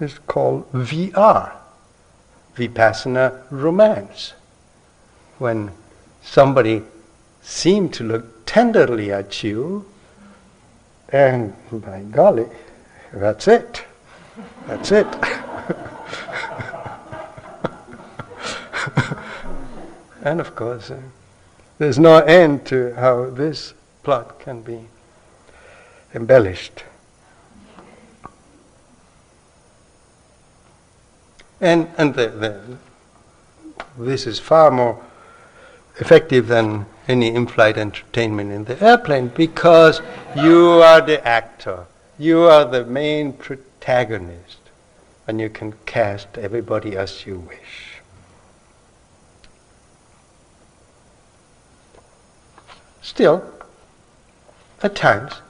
is 0.00 0.18
called 0.26 0.70
VR, 0.72 1.52
Vipassana 2.54 3.42
Romance. 3.50 4.34
When 5.38 5.72
somebody 6.22 6.82
seemed 7.42 7.92
to 7.94 8.04
look 8.04 8.46
tenderly 8.46 9.12
at 9.12 9.42
you, 9.42 9.86
and 11.10 11.54
by 11.70 12.02
golly, 12.02 12.46
that's 13.12 13.48
it. 13.48 13.84
That's 14.66 14.92
it. 14.92 15.06
and 20.26 20.40
of 20.40 20.56
course, 20.56 20.90
uh, 20.90 21.00
there's 21.78 22.00
no 22.00 22.18
end 22.18 22.66
to 22.66 22.92
how 22.94 23.30
this 23.30 23.74
plot 24.02 24.40
can 24.40 24.60
be 24.60 24.80
embellished. 26.12 26.82
And, 31.60 31.88
and 31.96 32.12
the, 32.14 32.28
the, 32.28 32.76
this 33.96 34.26
is 34.26 34.40
far 34.40 34.72
more 34.72 35.00
effective 35.98 36.48
than 36.48 36.86
any 37.06 37.32
in 37.32 37.46
flight 37.46 37.78
entertainment 37.78 38.50
in 38.50 38.64
the 38.64 38.82
airplane 38.84 39.28
because 39.28 40.00
you 40.34 40.82
are 40.82 41.00
the 41.00 41.24
actor, 41.24 41.86
you 42.18 42.40
are 42.40 42.64
the 42.64 42.84
main 42.84 43.32
protagonist, 43.32 44.58
and 45.28 45.40
you 45.40 45.50
can 45.50 45.74
cast 45.86 46.36
everybody 46.36 46.96
as 46.96 47.26
you 47.26 47.38
wish. 47.38 47.95
Still, 53.06 53.44
at 54.82 54.96
times, 54.96 55.40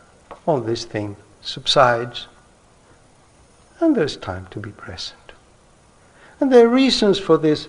all 0.44 0.60
this 0.60 0.84
thing 0.84 1.16
subsides, 1.40 2.26
and 3.80 3.96
there's 3.96 4.18
time 4.18 4.46
to 4.50 4.60
be 4.60 4.72
present. 4.72 5.32
And 6.38 6.52
are 6.52 6.68
reasons 6.68 7.18
for 7.18 7.38
this, 7.38 7.68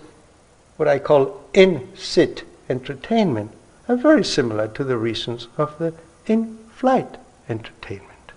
what 0.75 0.89
I 0.89 0.99
call 0.99 1.41
in 1.53 1.87
sit 1.95 2.43
entertainment, 2.67 3.51
are 3.87 3.95
very 3.95 4.25
similar 4.25 4.67
to 4.67 4.83
the 4.83 4.97
reasons 4.97 5.47
of 5.57 5.79
the 5.79 5.93
in 6.25 6.57
flight 6.69 7.15
entertainment. 7.47 8.33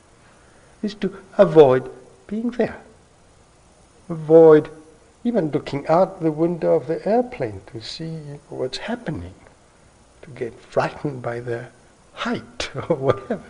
Is 0.82 0.94
to 0.94 1.18
avoid 1.36 1.90
being 2.28 2.52
there. 2.52 2.80
Avoid 4.08 4.70
even 5.24 5.50
looking 5.50 5.84
out 5.88 6.22
the 6.22 6.30
window 6.30 6.74
of 6.74 6.86
the 6.86 7.04
airplane 7.06 7.62
to 7.72 7.82
see 7.82 8.38
what's 8.48 8.78
happening, 8.78 9.34
to 10.22 10.30
get 10.30 10.58
frightened 10.60 11.22
by 11.22 11.40
the 11.40 11.66
height 12.12 12.70
or 12.88 12.96
whatever. 12.96 13.42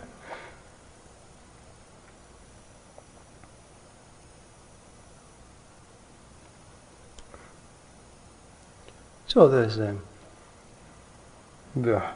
So 9.27 9.47
there's 9.47 9.79
um, 9.79 10.01
the, 11.75 11.97
I 11.97 12.13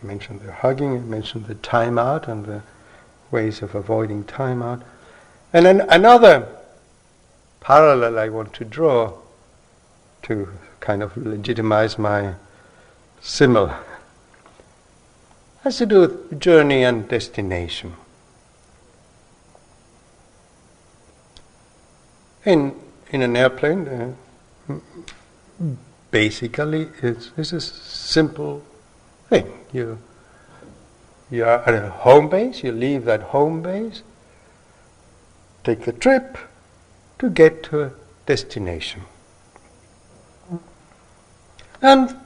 mentioned 0.00 0.40
the 0.40 0.52
hugging, 0.52 0.96
I 0.96 1.00
mentioned 1.00 1.46
the 1.46 1.54
timeout 1.56 2.28
and 2.28 2.46
the 2.46 2.62
ways 3.30 3.60
of 3.60 3.74
avoiding 3.74 4.24
timeout. 4.24 4.82
And 5.52 5.66
then 5.66 5.82
another 5.90 6.48
parallel 7.60 8.18
I 8.18 8.30
want 8.30 8.54
to 8.54 8.64
draw 8.64 9.18
to 10.22 10.48
kind 10.80 11.02
of 11.02 11.14
legitimize 11.16 11.98
my 11.98 12.34
simile 13.20 13.74
has 15.62 15.76
to 15.76 15.86
do 15.86 16.00
with 16.00 16.40
journey 16.40 16.82
and 16.84 17.06
destination. 17.08 17.94
In, 22.44 22.74
in 23.10 23.20
an 23.20 23.36
airplane, 23.36 24.16
uh, 24.68 24.74
basically 26.10 26.88
it's, 27.02 27.30
it's 27.36 27.52
a 27.52 27.60
simple 27.60 28.62
thing. 29.28 29.52
You, 29.72 29.98
you 31.30 31.44
are 31.44 31.58
at 31.68 31.84
a 31.84 31.90
home 31.90 32.30
base, 32.30 32.64
you 32.64 32.72
leave 32.72 33.04
that 33.04 33.20
home 33.20 33.60
base, 33.60 34.02
take 35.62 35.86
a 35.86 35.92
trip 35.92 36.38
to 37.18 37.28
get 37.28 37.62
to 37.64 37.82
a 37.82 37.92
destination. 38.24 39.02
And 41.82 42.19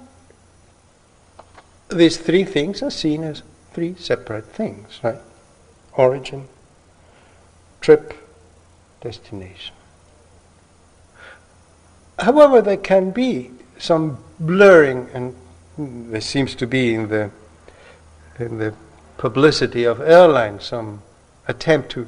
these 1.95 2.17
three 2.17 2.45
things 2.45 2.83
are 2.83 2.91
seen 2.91 3.25
as 3.25 3.43
three 3.73 3.95
separate 3.99 4.47
things, 4.47 5.01
right? 5.03 5.19
Origin, 5.95 6.49
trip, 7.81 8.15
destination. 9.01 9.75
However, 12.19 12.63
there 12.63 12.77
can 12.77 13.11
be 13.11 13.51
some 13.79 14.19
blurring, 14.39 15.09
and 15.13 15.35
there 15.77 16.21
seems 16.21 16.55
to 16.57 16.67
be 16.67 16.95
in 16.95 17.09
the 17.09 17.31
in 18.39 18.59
the 18.59 18.75
publicity 19.17 19.85
of 19.85 20.01
airlines 20.01 20.65
some 20.65 21.03
attempt 21.47 21.91
to 21.91 22.07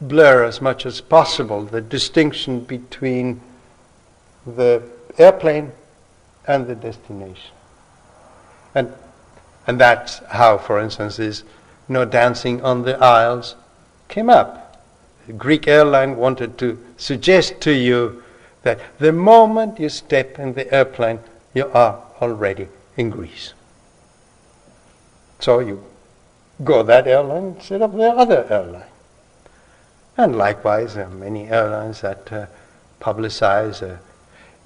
blur 0.00 0.44
as 0.44 0.60
much 0.60 0.84
as 0.84 1.00
possible 1.00 1.62
the 1.64 1.80
distinction 1.80 2.60
between 2.60 3.40
the 4.46 4.82
airplane 5.18 5.70
and 6.46 6.66
the 6.66 6.74
destination. 6.74 7.52
And 8.74 8.92
and 9.66 9.80
that's 9.80 10.18
how, 10.30 10.58
for 10.58 10.80
instance, 10.80 11.18
you 11.18 11.44
know, 11.88 12.04
dancing 12.04 12.62
on 12.62 12.82
the 12.82 12.98
aisles 12.98 13.54
came 14.08 14.28
up. 14.28 14.82
The 15.26 15.32
Greek 15.32 15.68
airline 15.68 16.16
wanted 16.16 16.58
to 16.58 16.78
suggest 16.96 17.60
to 17.60 17.72
you 17.72 18.22
that 18.62 18.80
the 18.98 19.12
moment 19.12 19.78
you 19.78 19.88
step 19.88 20.38
in 20.38 20.54
the 20.54 20.72
airplane, 20.74 21.20
you 21.54 21.68
are 21.68 22.02
already 22.20 22.68
in 22.96 23.10
Greece. 23.10 23.54
So 25.38 25.60
you 25.60 25.84
go 26.64 26.82
that 26.82 27.06
airline 27.06 27.54
instead 27.56 27.82
of 27.82 27.92
the 27.92 28.10
other 28.10 28.46
airline. 28.50 28.90
And 30.16 30.36
likewise, 30.36 30.94
there 30.94 31.06
are 31.06 31.10
many 31.10 31.48
airlines 31.48 32.00
that 32.02 32.32
uh, 32.32 32.46
publicize 33.00 33.82
uh, 33.82 33.98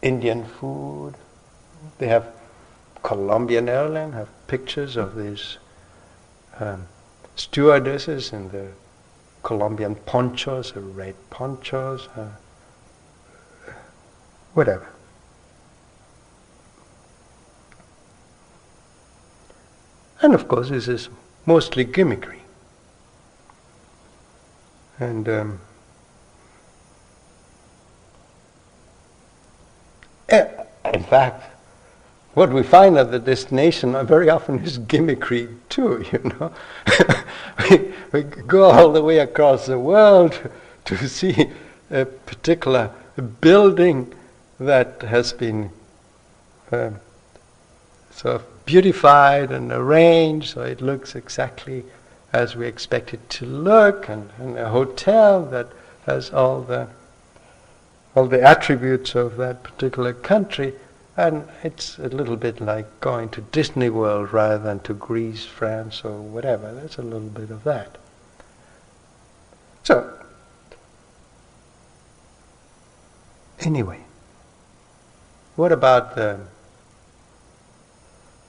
Indian 0.03 0.45
food. 0.45 1.15
They 1.99 2.09
have 2.09 2.27
Colombian 3.03 3.69
airline 3.69 4.13
have 4.13 4.29
pictures 4.47 4.97
of 4.97 5.17
these 5.17 5.59
um, 6.59 6.87
stewardesses 7.37 8.33
in 8.33 8.49
the 8.51 8.69
Colombian 9.43 9.95
ponchos, 9.95 10.77
or 10.77 10.81
red 10.81 11.15
ponchos. 11.31 12.09
Uh, 12.17 12.31
whatever. 14.57 14.89
And 20.23 20.35
of 20.35 20.49
course, 20.49 20.71
this 20.71 20.89
is 20.89 21.11
mostly 21.45 21.85
gimmickry. 21.85 22.41
And 24.99 25.29
um, 25.29 25.61
eh, 30.31 30.49
in 30.95 31.03
fact, 31.03 31.56
what 32.37 32.53
we 32.53 32.63
find 32.63 32.99
at 32.99 33.11
the 33.11 33.19
destination 33.19 33.95
very 34.07 34.29
often 34.29 34.59
is 34.65 34.79
gimmickry 34.79 35.49
too, 35.71 36.05
you 36.13 36.19
know. 36.39 36.53
we, 37.71 37.95
we 38.13 38.23
go 38.23 38.65
all 38.65 38.93
the 38.93 39.03
way 39.03 39.21
across 39.21 39.65
the 39.65 39.79
world 39.79 40.39
to 40.85 41.09
see 41.09 41.51
a 41.91 42.05
particular 42.05 42.91
building 43.41 44.13
that 44.61 45.01
has 45.01 45.33
been 45.33 45.71
uh, 46.71 46.91
sort 48.11 48.35
of 48.37 48.67
beautified 48.67 49.51
and 49.51 49.73
arranged 49.73 50.51
so 50.51 50.61
it 50.61 50.83
looks 50.83 51.15
exactly 51.15 51.85
as 52.35 52.55
we 52.55 52.67
expect 52.67 53.15
it 53.15 53.31
to 53.31 53.47
look, 53.47 54.11
and, 54.11 54.29
and 54.39 54.59
a 54.59 54.69
hotel 54.69 55.43
that 55.47 55.69
has 56.05 56.29
all 56.31 56.61
the 56.61 56.87
all 58.15 58.27
the 58.27 58.43
attributes 58.43 59.15
of 59.15 59.39
that 59.39 59.63
particular 59.63 60.13
country, 60.13 60.75
and 61.17 61.49
it's 61.63 61.99
a 61.99 62.09
little 62.09 62.37
bit 62.37 62.61
like 62.61 63.01
going 63.01 63.31
to 63.31 63.41
Disney 63.41 63.89
World 63.89 64.33
rather 64.33 64.59
than 64.59 64.81
to 64.81 64.93
Greece, 64.93 65.47
France, 65.47 66.03
or 66.05 66.21
whatever. 66.21 66.75
There's 66.75 66.99
a 66.99 67.03
little 67.03 67.29
bit 67.29 67.51
of 67.51 67.65
that. 67.65 67.97
So, 69.83 70.13
anyway, 73.61 74.01
what 75.55 75.73
about 75.73 76.17
the, 76.17 76.41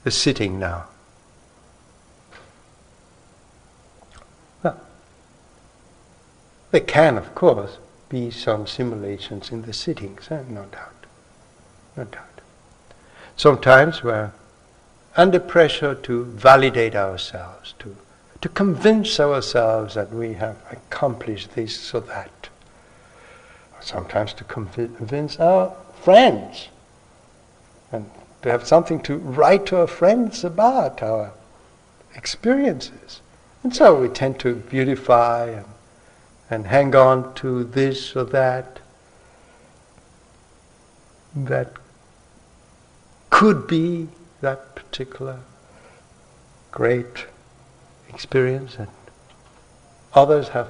the 0.04 0.10
sitting 0.10 0.58
now? 0.58 0.88
Well, 4.62 4.78
there 6.70 6.80
can, 6.80 7.16
of 7.16 7.34
course, 7.34 7.78
be 8.10 8.30
some 8.30 8.66
simulations 8.66 9.50
in 9.50 9.62
the 9.62 9.72
sittings, 9.72 10.30
eh? 10.30 10.42
no 10.48 10.66
doubt. 10.66 11.06
No 11.96 12.04
doubt. 12.04 12.37
Sometimes 13.38 14.02
we're 14.02 14.32
under 15.16 15.38
pressure 15.38 15.94
to 15.94 16.24
validate 16.24 16.96
ourselves, 16.96 17.72
to, 17.78 17.96
to 18.40 18.48
convince 18.48 19.20
ourselves 19.20 19.94
that 19.94 20.12
we 20.12 20.32
have 20.32 20.56
accomplished 20.72 21.54
this 21.54 21.94
or 21.94 22.00
that. 22.00 22.48
Sometimes 23.80 24.32
to 24.34 24.44
convince 24.44 25.38
our 25.38 25.72
friends 26.02 26.66
and 27.92 28.10
to 28.42 28.50
have 28.50 28.66
something 28.66 29.00
to 29.02 29.16
write 29.18 29.66
to 29.66 29.78
our 29.78 29.86
friends 29.86 30.42
about 30.42 31.00
our 31.00 31.32
experiences. 32.16 33.20
And 33.62 33.74
so 33.74 34.00
we 34.00 34.08
tend 34.08 34.40
to 34.40 34.56
beautify 34.56 35.50
and, 35.50 35.66
and 36.50 36.66
hang 36.66 36.96
on 36.96 37.34
to 37.34 37.62
this 37.62 38.16
or 38.16 38.24
that 38.24 38.80
that 41.36 41.72
could 43.30 43.66
be 43.66 44.08
that 44.40 44.74
particular 44.74 45.40
great 46.70 47.26
experience 48.08 48.76
that 48.76 48.88
others 50.14 50.48
have 50.48 50.68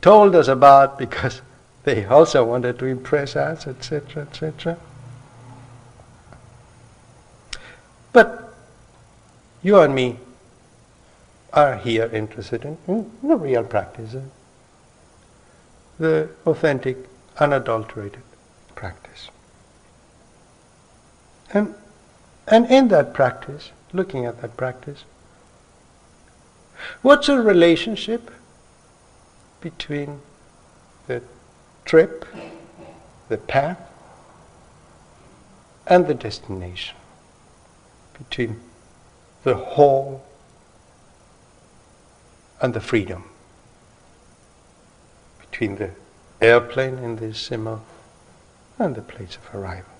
told 0.00 0.34
us 0.34 0.48
about 0.48 0.98
because 0.98 1.40
they 1.84 2.04
also 2.04 2.44
wanted 2.44 2.78
to 2.78 2.86
impress 2.86 3.36
us, 3.36 3.66
etc., 3.66 4.22
etc. 4.22 4.78
But 8.12 8.54
you 9.62 9.78
and 9.80 9.94
me 9.94 10.18
are 11.52 11.76
here 11.76 12.06
interested 12.12 12.64
in, 12.64 12.78
in 12.86 13.10
the 13.22 13.36
real 13.36 13.64
practice, 13.64 14.16
the 15.98 16.28
authentic, 16.46 16.96
unadulterated 17.38 18.22
practice. 18.74 19.30
And, 21.56 21.74
and 22.46 22.66
in 22.70 22.88
that 22.88 23.14
practice, 23.14 23.70
looking 23.92 24.26
at 24.26 24.40
that 24.42 24.56
practice, 24.56 25.04
what's 27.02 27.28
the 27.28 27.40
relationship 27.40 28.30
between 29.60 30.20
the 31.06 31.22
trip, 31.84 32.26
the 33.28 33.38
path, 33.38 33.80
and 35.86 36.06
the 36.06 36.14
destination? 36.14 36.96
between 38.18 38.60
the 39.44 39.54
whole 39.54 40.24
and 42.60 42.74
the 42.74 42.80
freedom, 42.80 43.24
between 45.38 45.76
the 45.76 45.90
airplane 46.40 46.98
in 46.98 47.16
this 47.16 47.38
symbol 47.38 47.82
and 48.78 48.94
the 48.94 49.02
place 49.02 49.36
of 49.36 49.54
arrival. 49.54 49.95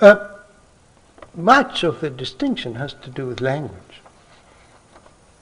Uh, 0.00 0.28
much 1.34 1.84
of 1.84 2.00
the 2.00 2.10
distinction 2.10 2.76
has 2.76 2.94
to 2.94 3.10
do 3.10 3.26
with 3.26 3.40
language. 3.40 4.00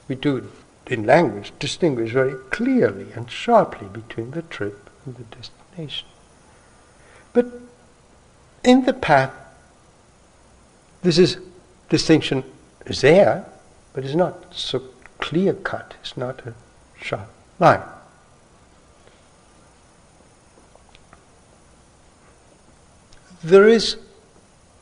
We 0.08 0.16
do 0.16 0.50
in 0.86 1.04
language 1.04 1.52
distinguish 1.58 2.12
very 2.12 2.34
clearly 2.50 3.12
and 3.14 3.30
sharply 3.30 3.88
between 3.88 4.32
the 4.32 4.42
trip 4.42 4.90
and 5.04 5.16
the 5.16 5.24
destination. 5.24 6.08
But 7.32 7.46
in 8.64 8.84
the 8.84 8.94
path, 8.94 9.32
this 11.02 11.18
is 11.18 11.38
distinction 11.88 12.42
is 12.86 13.02
there, 13.02 13.46
but 13.92 14.04
it's 14.04 14.14
not 14.14 14.54
so 14.54 14.82
clear 15.18 15.52
cut. 15.52 15.94
It's 16.00 16.16
not 16.16 16.46
a 16.46 16.54
sharp 17.00 17.28
line. 17.58 17.82
There 23.44 23.68
is 23.68 23.96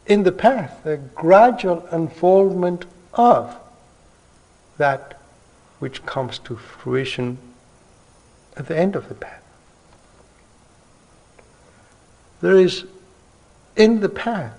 in 0.06 0.22
the 0.22 0.32
path 0.32 0.84
a 0.86 0.96
gradual 0.96 1.86
unfoldment 1.90 2.86
of 3.14 3.56
that 4.78 5.20
which 5.78 6.04
comes 6.06 6.38
to 6.38 6.56
fruition 6.56 7.38
at 8.56 8.66
the 8.66 8.76
end 8.76 8.96
of 8.96 9.08
the 9.08 9.14
path. 9.14 9.42
There 12.40 12.56
is 12.56 12.84
in 13.74 14.00
the 14.00 14.08
path 14.08 14.58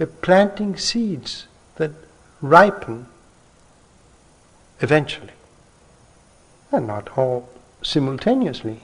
a 0.00 0.06
planting 0.06 0.76
seeds 0.76 1.46
that 1.76 1.92
ripen 2.40 3.06
eventually, 4.80 5.32
and 6.72 6.86
not 6.86 7.16
all 7.16 7.48
simultaneously. 7.82 8.82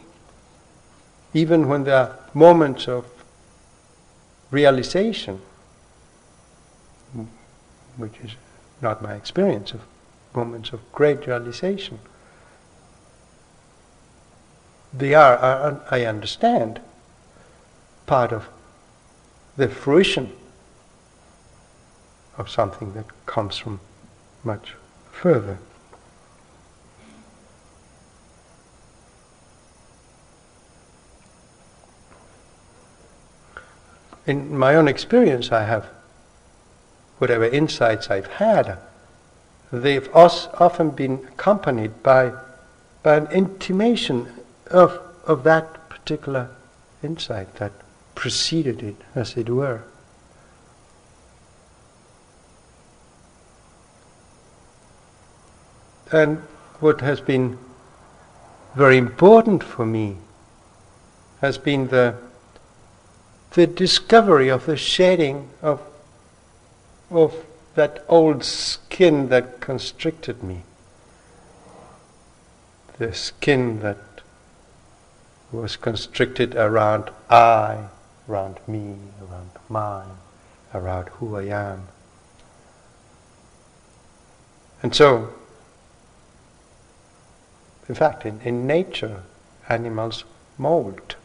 Even 1.35 1.69
when 1.69 1.85
there 1.85 1.97
are 1.97 2.19
moments 2.33 2.89
of 2.89 3.07
realization, 4.51 5.41
which 7.97 8.19
is 8.25 8.33
not 8.81 9.03
my 9.03 9.15
experience 9.15 9.73
of 9.73 9.81
moments 10.35 10.73
of 10.73 10.81
great 10.93 11.27
realization. 11.27 11.99
They 14.93 15.15
are, 15.15 15.81
I 15.91 16.05
understand, 16.05 16.81
part 18.07 18.33
of 18.33 18.49
the 19.57 19.69
fruition 19.69 20.33
of 22.39 22.49
something 22.51 22.95
that 22.95 23.07
comes 23.27 23.57
from 23.57 23.81
much 24.43 24.75
further. 25.13 25.59
In 34.27 34.57
my 34.57 34.75
own 34.75 34.89
experience, 34.89 35.51
I 35.51 35.65
have 35.65 35.87
whatever 37.19 37.45
insights 37.45 38.11
I've 38.11 38.27
had, 38.27 38.79
they've 39.73 40.09
often 40.15 40.91
been 40.91 41.27
accompanied 41.33 42.03
by, 42.03 42.33
by 43.03 43.17
an 43.17 43.27
intimation 43.31 44.29
of, 44.71 44.99
of 45.27 45.45
that 45.45 45.89
particular 45.89 46.49
insight 47.03 47.55
that 47.57 47.73
preceded 48.15 48.83
it, 48.83 48.97
as 49.15 49.37
it 49.37 49.49
were. 49.49 49.83
And 56.13 56.39
what 56.81 57.01
has 57.03 57.21
been 57.21 57.59
very 58.75 58.97
important 58.97 59.63
for 59.63 59.87
me 59.87 60.17
has 61.41 61.59
been 61.59 61.89
the, 61.89 62.17
the 63.53 63.67
discovery 63.67 64.49
of 64.49 64.67
the 64.67 64.77
shedding 64.77 65.51
of, 65.61 65.81
of 67.11 67.45
that 67.75 68.05
old 68.09 68.45
skin 68.45 69.29
that 69.29 69.61
constricted 69.61 70.43
me. 70.43 70.63
The 72.99 73.13
skin 73.13 73.81
that 73.81 73.99
was 75.51 75.77
constricted 75.77 76.55
around 76.55 77.11
I, 77.29 77.87
around 78.29 78.59
me, 78.69 78.97
around 79.21 79.51
mine, 79.69 80.17
around 80.73 81.09
who 81.09 81.37
I 81.37 81.45
am. 81.45 81.89
And 84.83 84.95
so, 84.95 85.31
in 87.89 87.95
fact, 87.95 88.25
in, 88.25 88.41
in 88.43 88.67
nature, 88.67 89.25
animals 89.69 90.25
mold. 90.57 91.17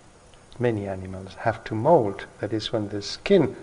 Many 0.57 0.87
animals 0.87 1.33
have 1.39 1.63
to 1.65 1.75
molt. 1.75 2.25
That 2.39 2.53
is 2.53 2.71
when 2.71 2.89
the 2.89 3.01
skin, 3.01 3.55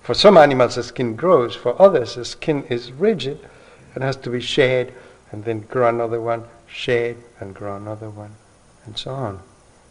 for 0.00 0.14
some 0.14 0.38
animals 0.38 0.76
the 0.76 0.82
skin 0.82 1.14
grows, 1.14 1.54
for 1.54 1.80
others 1.80 2.14
the 2.14 2.24
skin 2.24 2.64
is 2.64 2.92
rigid 2.92 3.38
and 3.94 4.02
has 4.02 4.16
to 4.16 4.30
be 4.30 4.40
shed 4.40 4.94
and 5.30 5.44
then 5.44 5.60
grow 5.60 5.88
another 5.88 6.20
one, 6.20 6.44
shed 6.66 7.16
and 7.38 7.54
grow 7.54 7.76
another 7.76 8.08
one, 8.08 8.36
and 8.86 8.96
so 8.96 9.10
on. 9.10 9.40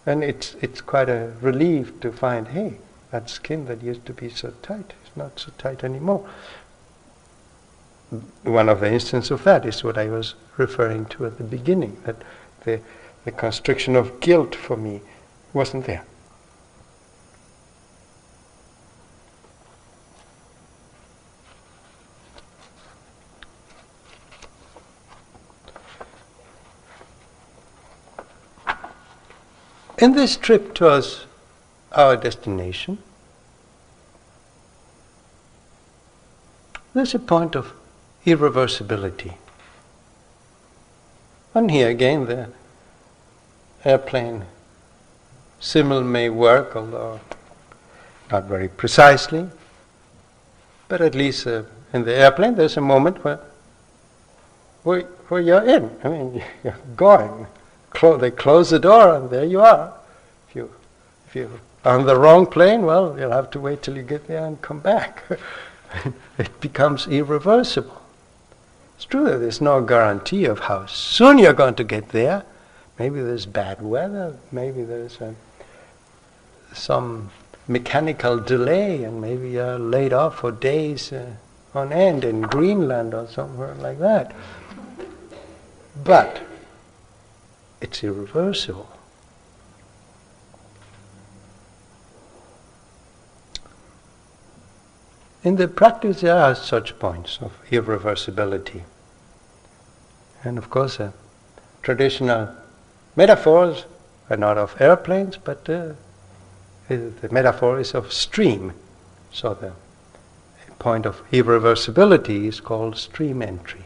And 0.06 0.24
it's, 0.24 0.56
it's 0.62 0.82
quite 0.82 1.10
a 1.10 1.34
relief 1.42 2.00
to 2.00 2.12
find, 2.12 2.48
hey, 2.48 2.78
that 3.12 3.30
skin 3.30 3.66
that 3.66 3.84
used 3.84 4.06
to 4.06 4.14
be 4.14 4.30
so 4.30 4.52
tight 4.62 4.94
is 5.04 5.16
not 5.16 5.40
so 5.40 5.52
tight 5.58 5.84
anymore. 5.84 6.28
One 8.44 8.70
of 8.70 8.80
the 8.80 8.92
instances 8.92 9.32
of 9.32 9.44
that 9.44 9.66
is 9.66 9.84
what 9.84 9.98
I 9.98 10.08
was 10.08 10.36
referring 10.58 11.06
to 11.08 11.26
at 11.26 11.38
the 11.38 11.44
beginning, 11.44 12.02
that 12.06 12.18
the, 12.64 12.82
the 13.26 13.32
constriction 13.32 13.96
of 13.96 14.20
guilt 14.20 14.56
for 14.56 14.78
me 14.78 15.02
wasn't 15.54 15.86
there. 15.86 16.04
In 29.98 30.12
this 30.12 30.36
trip 30.36 30.74
towards 30.74 31.26
our 31.94 32.18
destination, 32.18 32.98
there's 36.94 37.16
a 37.16 37.20
point 37.20 37.56
of 37.56 37.72
irreversibility. 38.26 39.36
And 41.54 41.72
here 41.72 41.90
again, 41.90 42.26
the 42.26 42.50
airplane 43.86 44.44
simile 45.62 46.04
may 46.04 46.30
work, 46.30 46.76
although 46.76 47.22
not 48.30 48.46
very 48.46 48.68
precisely. 48.68 49.50
But 50.90 51.00
at 51.00 51.16
least 51.16 51.48
uh, 51.48 51.64
in 51.94 52.04
the 52.04 52.14
airplane, 52.14 52.56
there's 52.56 52.76
a 52.76 52.82
moment 52.82 53.24
where, 53.24 53.40
where, 54.84 55.04
where 55.30 55.42
you're 55.42 55.64
in. 55.64 55.90
I 56.04 56.10
mean, 56.10 56.44
you're 56.64 56.78
going. 56.98 57.48
Clo- 57.96 58.18
they 58.18 58.32
close 58.32 58.70
the 58.70 58.80
door, 58.80 59.16
and 59.16 59.30
there 59.30 59.46
you 59.46 59.62
are. 59.62 59.94
If 60.50 60.56
you 60.56 60.72
if 61.28 61.36
you're 61.36 61.60
on 61.84 62.06
the 62.06 62.20
wrong 62.20 62.46
plane, 62.46 62.86
well, 62.86 63.18
you'll 63.18 63.32
have 63.32 63.50
to 63.52 63.60
wait 63.60 63.82
till 63.82 63.96
you 63.96 64.04
get 64.04 64.28
there 64.28 64.46
and 64.46 64.62
come 64.62 64.80
back. 64.80 65.24
it 66.38 66.60
becomes 66.60 67.08
irreversible. 67.08 68.02
It's 68.96 69.06
true 69.06 69.26
that 69.26 69.38
there's 69.38 69.62
no 69.62 69.82
guarantee 69.82 70.46
of 70.46 70.60
how 70.60 70.86
soon 70.86 71.38
you're 71.38 71.54
going 71.54 71.76
to 71.76 71.84
get 71.84 72.10
there. 72.10 72.44
Maybe 72.98 73.22
there's 73.22 73.46
bad 73.46 73.82
weather, 73.82 74.38
maybe 74.52 74.84
there's 74.84 75.20
a, 75.20 75.36
some 76.74 77.30
mechanical 77.68 78.40
delay, 78.40 79.04
and 79.04 79.20
maybe 79.20 79.52
you're 79.52 79.78
laid 79.78 80.14
off 80.14 80.40
for 80.40 80.52
days 80.52 81.12
uh, 81.12 81.34
on 81.74 81.92
end 81.92 82.24
in 82.24 82.42
Greenland 82.44 83.14
or 83.14 83.28
somewhere 83.28 83.76
like 83.76 84.00
that. 84.00 84.34
But 86.04 86.42
it's 87.82 88.04
irreversible. 88.04 88.90
In 95.44 95.58
the 95.58 95.68
practice, 95.68 96.22
there 96.22 96.36
are 96.36 96.56
such 96.56 96.98
points 96.98 97.38
of 97.40 97.52
irreversibility. 97.70 98.82
And 100.44 100.58
of 100.58 100.72
course, 100.72 101.00
uh, 101.00 101.12
traditional 101.84 102.50
metaphors 103.16 103.86
are 104.30 104.38
not 104.38 104.58
of 104.58 104.80
airplanes, 104.82 105.38
but 105.38 105.70
uh, 105.70 105.94
the 106.88 107.30
metaphor 107.32 107.80
is 107.80 107.94
of 107.94 108.12
stream. 108.12 108.74
So 109.32 109.54
the 109.54 109.74
point 110.80 111.06
of 111.06 111.22
irreversibility 111.32 112.48
is 112.48 112.60
called 112.60 112.98
stream 112.98 113.42
entry. 113.42 113.86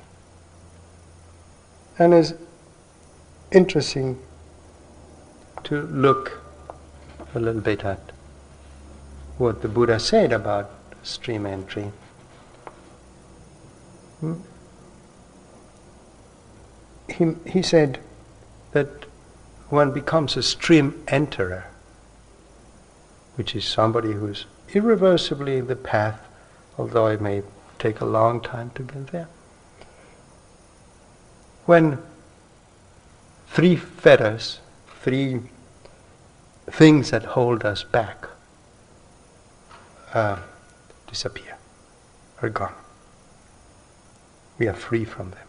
And 1.98 2.14
it's 2.14 2.34
interesting 3.52 4.20
to 5.64 5.82
look 5.82 6.42
a 7.34 7.40
little 7.40 7.62
bit 7.62 7.84
at 7.84 8.12
what 9.38 9.62
the 9.62 9.68
Buddha 9.68 10.00
said 10.00 10.32
about 10.32 10.70
stream 11.04 11.46
entry. 11.46 11.92
Hmm? 14.20 14.34
He, 17.10 17.34
he 17.46 17.62
said 17.62 18.00
that 18.72 19.06
one 19.70 19.92
becomes 19.92 20.36
a 20.36 20.44
stream 20.44 21.04
enterer, 21.08 21.64
which 23.36 23.56
is 23.56 23.66
somebody 23.66 24.12
who's 24.12 24.46
irreversibly 24.74 25.58
in 25.58 25.68
the 25.68 25.76
path, 25.76 26.20
although 26.78 27.08
it 27.08 27.22
may 27.22 27.42
take 27.80 28.02
a 28.02 28.06
long 28.06 28.42
time 28.42 28.72
to 28.72 28.84
get 28.84 29.08
there. 29.08 29.28
When 31.66 32.00
three 33.50 33.76
fetters, 33.76 34.60
three 35.02 35.42
things 36.68 37.12
that 37.12 37.26
hold 37.26 37.66
us 37.66 37.84
back, 37.84 38.28
uh, 40.14 40.38
disappear, 41.08 41.58
are 42.42 42.50
gone. 42.50 42.74
We 44.58 44.68
are 44.68 44.74
free 44.74 45.06
from 45.06 45.32
them. 45.32 45.48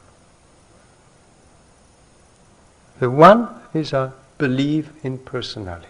The 3.01 3.11
one 3.11 3.49
is 3.75 3.93
a 3.93 4.13
belief 4.39 4.93
in 5.03 5.19
personality. 5.19 5.87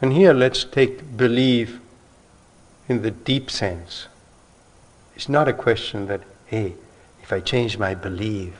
And 0.00 0.12
here 0.12 0.32
let's 0.32 0.64
take 0.64 1.16
belief 1.16 1.80
in 2.88 3.02
the 3.02 3.10
deep 3.10 3.50
sense. 3.50 4.06
It's 5.14 5.28
not 5.28 5.48
a 5.48 5.52
question 5.52 6.06
that, 6.06 6.22
hey, 6.46 6.74
if 7.22 7.32
I 7.32 7.40
change 7.40 7.78
my 7.78 7.94
belief, 7.94 8.54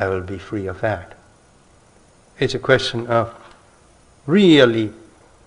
I 0.00 0.08
will 0.08 0.22
be 0.22 0.38
free 0.38 0.66
of 0.66 0.80
that. 0.80 1.12
It's 2.38 2.54
a 2.54 2.58
question 2.58 3.06
of 3.06 3.34
really 4.26 4.94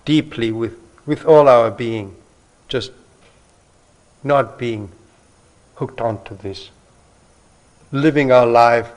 deeply 0.04 0.52
with, 0.52 0.78
with 1.04 1.26
all 1.26 1.48
our 1.48 1.72
being 1.72 2.14
just 2.68 2.92
not 4.22 4.56
being 4.56 4.90
hooked 5.74 6.00
onto 6.00 6.36
this, 6.36 6.70
living 7.90 8.30
our 8.30 8.46
life 8.46 8.92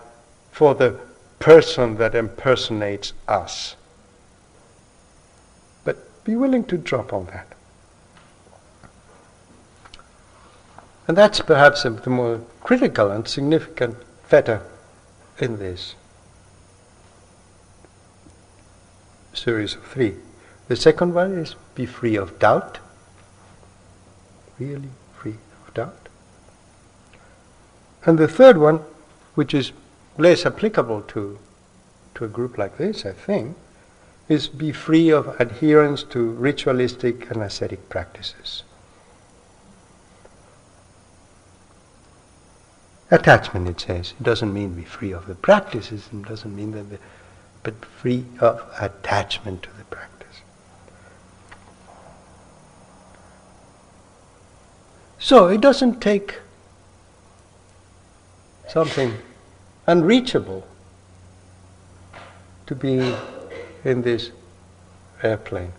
for 0.51 0.75
the 0.75 0.99
person 1.39 1.97
that 1.97 2.13
impersonates 2.13 3.13
us. 3.27 3.75
But 5.83 6.23
be 6.23 6.35
willing 6.35 6.65
to 6.65 6.77
drop 6.77 7.11
on 7.11 7.25
that. 7.25 7.47
And 11.07 11.17
that's 11.17 11.41
perhaps 11.41 11.81
the 11.81 12.09
more 12.11 12.41
critical 12.61 13.09
and 13.09 13.27
significant 13.27 13.97
factor 14.23 14.61
in 15.39 15.59
this 15.59 15.95
series 19.33 19.75
of 19.75 19.83
three. 19.83 20.15
The 20.67 20.75
second 20.75 21.13
one 21.13 21.37
is 21.37 21.55
be 21.75 21.85
free 21.85 22.15
of 22.15 22.39
doubt, 22.39 22.79
really 24.59 24.89
free 25.15 25.35
of 25.65 25.73
doubt. 25.73 26.09
And 28.05 28.17
the 28.17 28.27
third 28.27 28.57
one, 28.57 28.81
which 29.35 29.53
is 29.53 29.71
less 30.17 30.45
applicable 30.45 31.01
to, 31.03 31.37
to 32.15 32.25
a 32.25 32.27
group 32.27 32.57
like 32.57 32.77
this, 32.77 33.05
I 33.05 33.11
think, 33.11 33.55
is 34.27 34.47
be 34.47 34.71
free 34.71 35.09
of 35.09 35.39
adherence 35.39 36.03
to 36.03 36.31
ritualistic 36.31 37.29
and 37.31 37.41
ascetic 37.41 37.87
practices. 37.89 38.63
Attachment, 43.09 43.69
it 43.69 43.79
says. 43.79 44.13
It 44.19 44.23
doesn't 44.23 44.53
mean 44.53 44.73
be 44.73 44.83
free 44.83 45.11
of 45.11 45.27
the 45.27 45.35
practices, 45.35 46.09
it 46.11 46.23
doesn't 46.23 46.53
mean 46.55 46.71
that, 46.71 46.89
the, 46.89 46.99
but 47.63 47.85
free 47.85 48.25
of 48.39 48.61
attachment 48.79 49.63
to 49.63 49.69
the 49.77 49.85
practice. 49.85 50.41
So 55.19 55.47
it 55.47 55.61
doesn't 55.61 56.01
take 56.01 56.39
something 58.67 59.13
unreachable 59.87 60.67
to 62.65 62.75
be 62.75 63.15
in 63.85 64.01
this 64.01 64.31
airplane. 65.23 65.71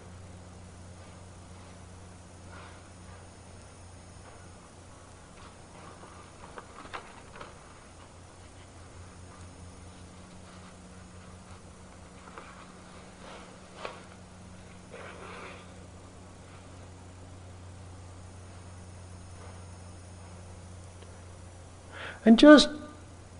And 22.28 22.38
just, 22.38 22.68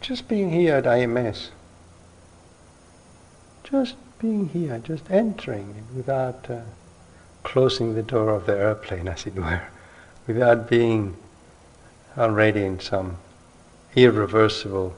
just 0.00 0.28
being 0.28 0.50
here 0.50 0.76
at 0.76 0.84
IMS, 0.84 1.50
just 3.62 3.96
being 4.18 4.48
here, 4.48 4.78
just 4.78 5.10
entering 5.10 5.84
without 5.94 6.48
uh, 6.48 6.60
closing 7.42 7.94
the 7.94 8.02
door 8.02 8.30
of 8.30 8.46
the 8.46 8.56
airplane, 8.56 9.06
as 9.06 9.26
it 9.26 9.34
were, 9.34 9.60
without 10.26 10.70
being 10.70 11.18
already 12.16 12.64
in 12.64 12.80
some 12.80 13.18
irreversible 13.94 14.96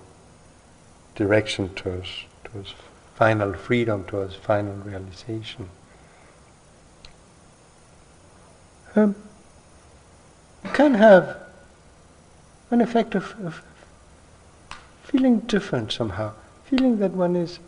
direction 1.16 1.70
towards, 1.70 2.26
towards 2.44 2.72
final 3.16 3.54
freedom, 3.54 4.04
towards 4.04 4.36
final 4.36 4.74
realization. 4.74 5.68
Um, 8.94 9.16
can 10.74 10.94
have 10.94 11.38
an 12.70 12.80
effect 12.80 13.16
of, 13.16 13.34
of 13.44 13.64
feeling 15.10 15.40
different 15.40 15.90
somehow, 15.90 16.32
feeling 16.64 16.98
that 17.00 17.10
one 17.10 17.34
is, 17.34 17.58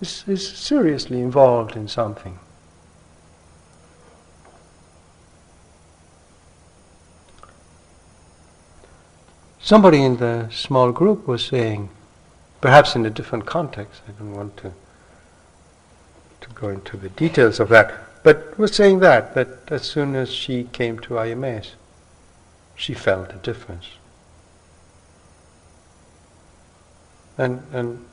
is, 0.00 0.24
is 0.26 0.48
seriously 0.48 1.20
involved 1.20 1.76
in 1.76 1.86
something. 1.86 2.38
Somebody 9.60 10.02
in 10.02 10.16
the 10.16 10.48
small 10.50 10.90
group 10.90 11.28
was 11.28 11.44
saying, 11.44 11.90
perhaps 12.62 12.96
in 12.96 13.04
a 13.04 13.10
different 13.10 13.44
context, 13.44 14.00
I 14.08 14.12
don't 14.12 14.34
want 14.34 14.56
to, 14.58 14.72
to 16.40 16.50
go 16.54 16.70
into 16.70 16.96
the 16.96 17.10
details 17.10 17.60
of 17.60 17.68
that, 17.68 17.92
but 18.22 18.58
was 18.58 18.74
saying 18.74 19.00
that, 19.00 19.34
that 19.34 19.48
as 19.68 19.82
soon 19.82 20.16
as 20.16 20.32
she 20.32 20.64
came 20.64 20.98
to 21.00 21.14
IMS, 21.14 21.72
she 22.74 22.94
felt 22.94 23.32
a 23.32 23.36
difference. 23.36 23.86
And, 27.38 27.62
and 27.72 28.04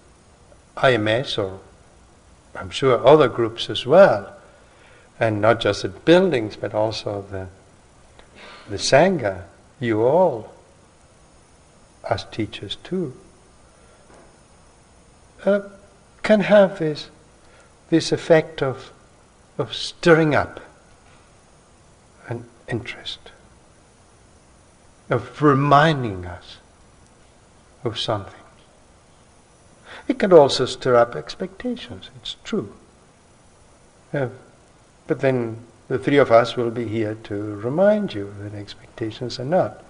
IMS, 0.77 1.37
or 1.37 1.59
I'm 2.55 2.69
sure 2.69 3.05
other 3.05 3.27
groups 3.27 3.69
as 3.69 3.85
well, 3.85 4.35
and 5.19 5.41
not 5.41 5.59
just 5.59 5.83
at 5.83 6.05
buildings, 6.05 6.55
but 6.55 6.73
also 6.73 7.25
the, 7.29 7.47
the 8.69 8.77
Sangha, 8.77 9.43
you 9.79 10.01
all, 10.03 10.53
as 12.09 12.23
teachers 12.25 12.77
too, 12.83 13.13
uh, 15.45 15.61
can 16.23 16.41
have 16.41 16.79
this, 16.79 17.09
this 17.89 18.11
effect 18.11 18.61
of, 18.61 18.91
of 19.57 19.73
stirring 19.73 20.35
up 20.35 20.59
an 22.27 22.45
interest, 22.67 23.19
of 25.09 25.41
reminding 25.41 26.25
us 26.25 26.57
of 27.83 27.99
something. 27.99 28.33
It 30.09 30.17
can 30.17 30.33
also 30.33 30.65
stir 30.65 30.95
up 30.95 31.15
expectations, 31.15 32.09
it's 32.17 32.35
true. 32.43 32.73
Uh, 34.11 34.29
but 35.05 35.19
then 35.19 35.59
the 35.87 35.99
three 35.99 36.17
of 36.17 36.31
us 36.31 36.57
will 36.57 36.71
be 36.71 36.87
here 36.87 37.15
to 37.25 37.35
remind 37.35 38.15
you 38.15 38.33
that 38.39 38.55
expectations 38.55 39.39
are 39.39 39.45
not 39.45 39.83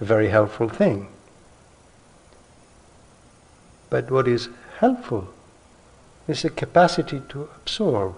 a 0.00 0.04
very 0.04 0.28
helpful 0.28 0.68
thing. 0.68 1.08
But 3.88 4.10
what 4.10 4.28
is 4.28 4.50
helpful 4.78 5.28
is 6.28 6.42
the 6.42 6.50
capacity 6.50 7.22
to 7.30 7.48
absorb 7.56 8.14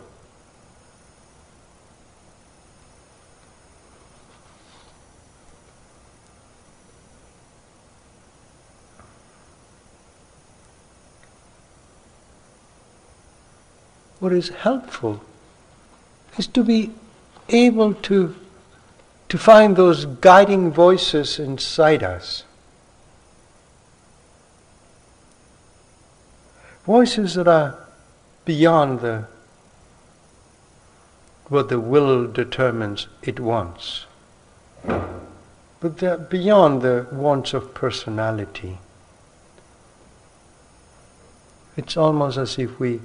what 14.24 14.32
is 14.32 14.48
helpful 14.48 15.20
is 16.38 16.46
to 16.46 16.64
be 16.64 16.90
able 17.50 17.92
to, 17.92 18.34
to 19.28 19.36
find 19.36 19.76
those 19.76 20.06
guiding 20.06 20.72
voices 20.72 21.38
inside 21.38 22.02
us. 22.02 22.44
Voices 26.86 27.34
that 27.34 27.46
are 27.46 27.78
beyond 28.46 29.00
the 29.00 29.26
what 31.50 31.68
the 31.68 31.78
will 31.78 32.26
determines 32.26 33.06
it 33.22 33.38
wants. 33.38 34.06
But 34.86 35.98
they're 35.98 36.16
beyond 36.16 36.80
the 36.80 37.06
wants 37.12 37.52
of 37.52 37.74
personality. 37.74 38.78
It's 41.76 41.98
almost 41.98 42.38
as 42.38 42.58
if 42.58 42.80
we 42.80 43.00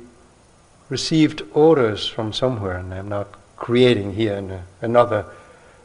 received 0.90 1.44
orders 1.54 2.08
from 2.08 2.34
somewhere, 2.34 2.78
and 2.78 2.94
I'm 2.94 3.08
not 3.08 3.28
creating 3.56 4.14
here 4.14 4.36
an, 4.36 4.62
another 4.82 5.26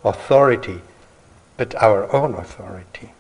authority, 0.05 0.81
but 1.57 1.75
our 1.77 2.12
own 2.14 2.35
authority. 2.35 3.12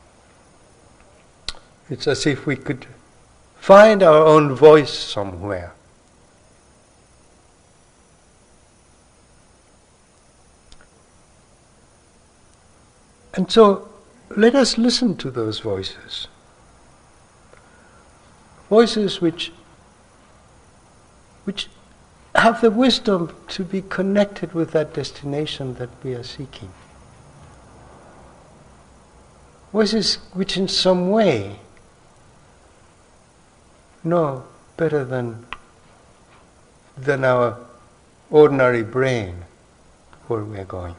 It's 1.90 2.06
as 2.06 2.26
if 2.26 2.46
we 2.46 2.56
could 2.56 2.86
find 3.56 4.02
our 4.02 4.24
own 4.24 4.54
voice 4.54 4.92
somewhere. 4.92 5.74
And 13.34 13.50
so 13.50 13.88
let 14.36 14.54
us 14.54 14.78
listen 14.78 15.16
to 15.16 15.30
those 15.30 15.58
voices. 15.58 16.28
Voices 18.70 19.20
which 19.20 19.52
which 21.44 21.68
have 22.34 22.60
the 22.60 22.70
wisdom 22.70 23.34
to 23.48 23.64
be 23.64 23.80
connected 23.82 24.52
with 24.52 24.72
that 24.72 24.92
destination 24.92 25.74
that 25.74 25.88
we 26.02 26.14
are 26.14 26.22
seeking. 26.22 26.70
Voices 29.72 30.16
which, 30.32 30.56
in 30.56 30.68
some 30.68 31.10
way, 31.10 31.60
know 34.02 34.44
better 34.76 35.04
than, 35.04 35.46
than 36.96 37.24
our 37.24 37.58
ordinary 38.30 38.82
brain 38.82 39.44
where 40.26 40.44
we 40.44 40.58
are 40.58 40.64
going. 40.64 40.96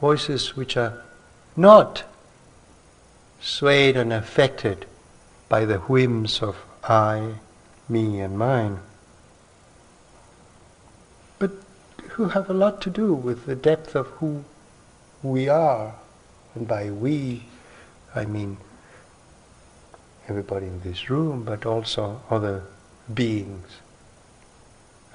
Voices 0.00 0.56
which 0.56 0.76
are 0.76 1.02
not 1.56 2.04
swayed 3.40 3.96
and 3.96 4.12
affected 4.12 4.86
by 5.52 5.66
the 5.66 5.80
whims 5.80 6.40
of 6.40 6.56
I, 6.82 7.34
me, 7.86 8.20
and 8.20 8.38
mine, 8.38 8.78
but 11.38 11.50
who 12.12 12.30
have 12.30 12.48
a 12.48 12.54
lot 12.54 12.80
to 12.80 12.88
do 12.88 13.12
with 13.12 13.44
the 13.44 13.54
depth 13.54 13.94
of 13.94 14.06
who 14.16 14.44
we 15.22 15.50
are. 15.50 15.94
And 16.54 16.66
by 16.66 16.90
we, 16.90 17.42
I 18.14 18.24
mean 18.24 18.56
everybody 20.26 20.68
in 20.68 20.80
this 20.80 21.10
room, 21.10 21.44
but 21.44 21.66
also 21.66 22.22
other 22.30 22.62
beings 23.12 23.76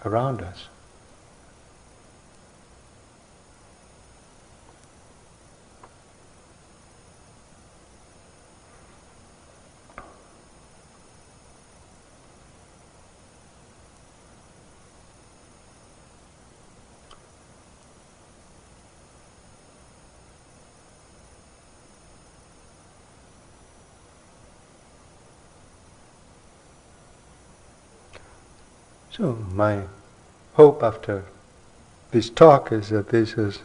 around 0.06 0.42
us. 0.42 0.68
So, 29.18 29.47
my 29.58 29.82
hope 30.54 30.84
after 30.84 31.26
this 32.12 32.30
talk 32.30 32.72
is 32.72 32.90
that 32.90 33.10
this 33.10 33.32
has 33.34 33.60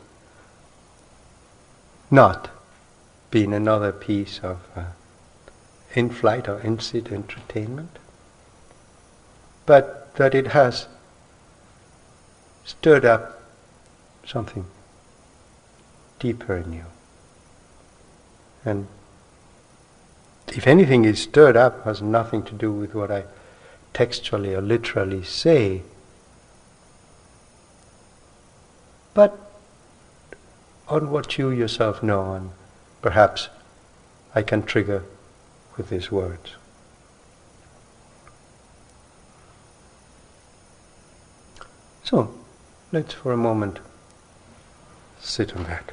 not 2.11 2.51
been 3.31 3.53
another 3.53 3.93
piece 3.93 4.41
of 4.43 4.59
uh, 4.75 4.85
in 5.95 6.09
flight 6.09 6.49
or 6.49 6.59
in 6.61 6.79
seat 6.79 7.13
entertainment, 7.13 7.99
but 9.67 10.15
that 10.17 10.35
it 10.35 10.49
has 10.49 10.89
stirred 12.65 13.05
up 13.05 13.43
something 14.27 14.65
deeper 16.19 16.57
in 16.57 16.73
you. 16.73 16.85
And 18.65 18.87
if 20.49 20.67
anything 20.67 21.05
is 21.05 21.21
stirred 21.21 21.57
up, 21.57 21.85
has 21.85 22.01
nothing 22.01 22.43
to 22.45 22.55
do 22.55 22.73
with 22.73 22.95
what 22.95 23.11
I 23.11 23.25
textually 23.93 24.55
or 24.55 24.61
literally 24.61 25.23
say, 25.23 25.83
but 29.15 29.39
on 30.89 31.11
what 31.11 31.39
you 31.39 31.51
yourself 31.51 32.03
know, 32.03 32.35
and 32.35 32.51
perhaps 33.01 33.49
I 34.35 34.43
can 34.43 34.63
trigger 34.63 35.05
with 35.77 35.89
these 35.89 36.11
words. 36.11 36.57
So, 42.05 42.35
let's 42.91 43.15
for 43.15 43.33
a 43.33 43.37
moment 43.37 43.79
sit 45.21 45.57
on 45.57 45.65
that. 45.65 45.93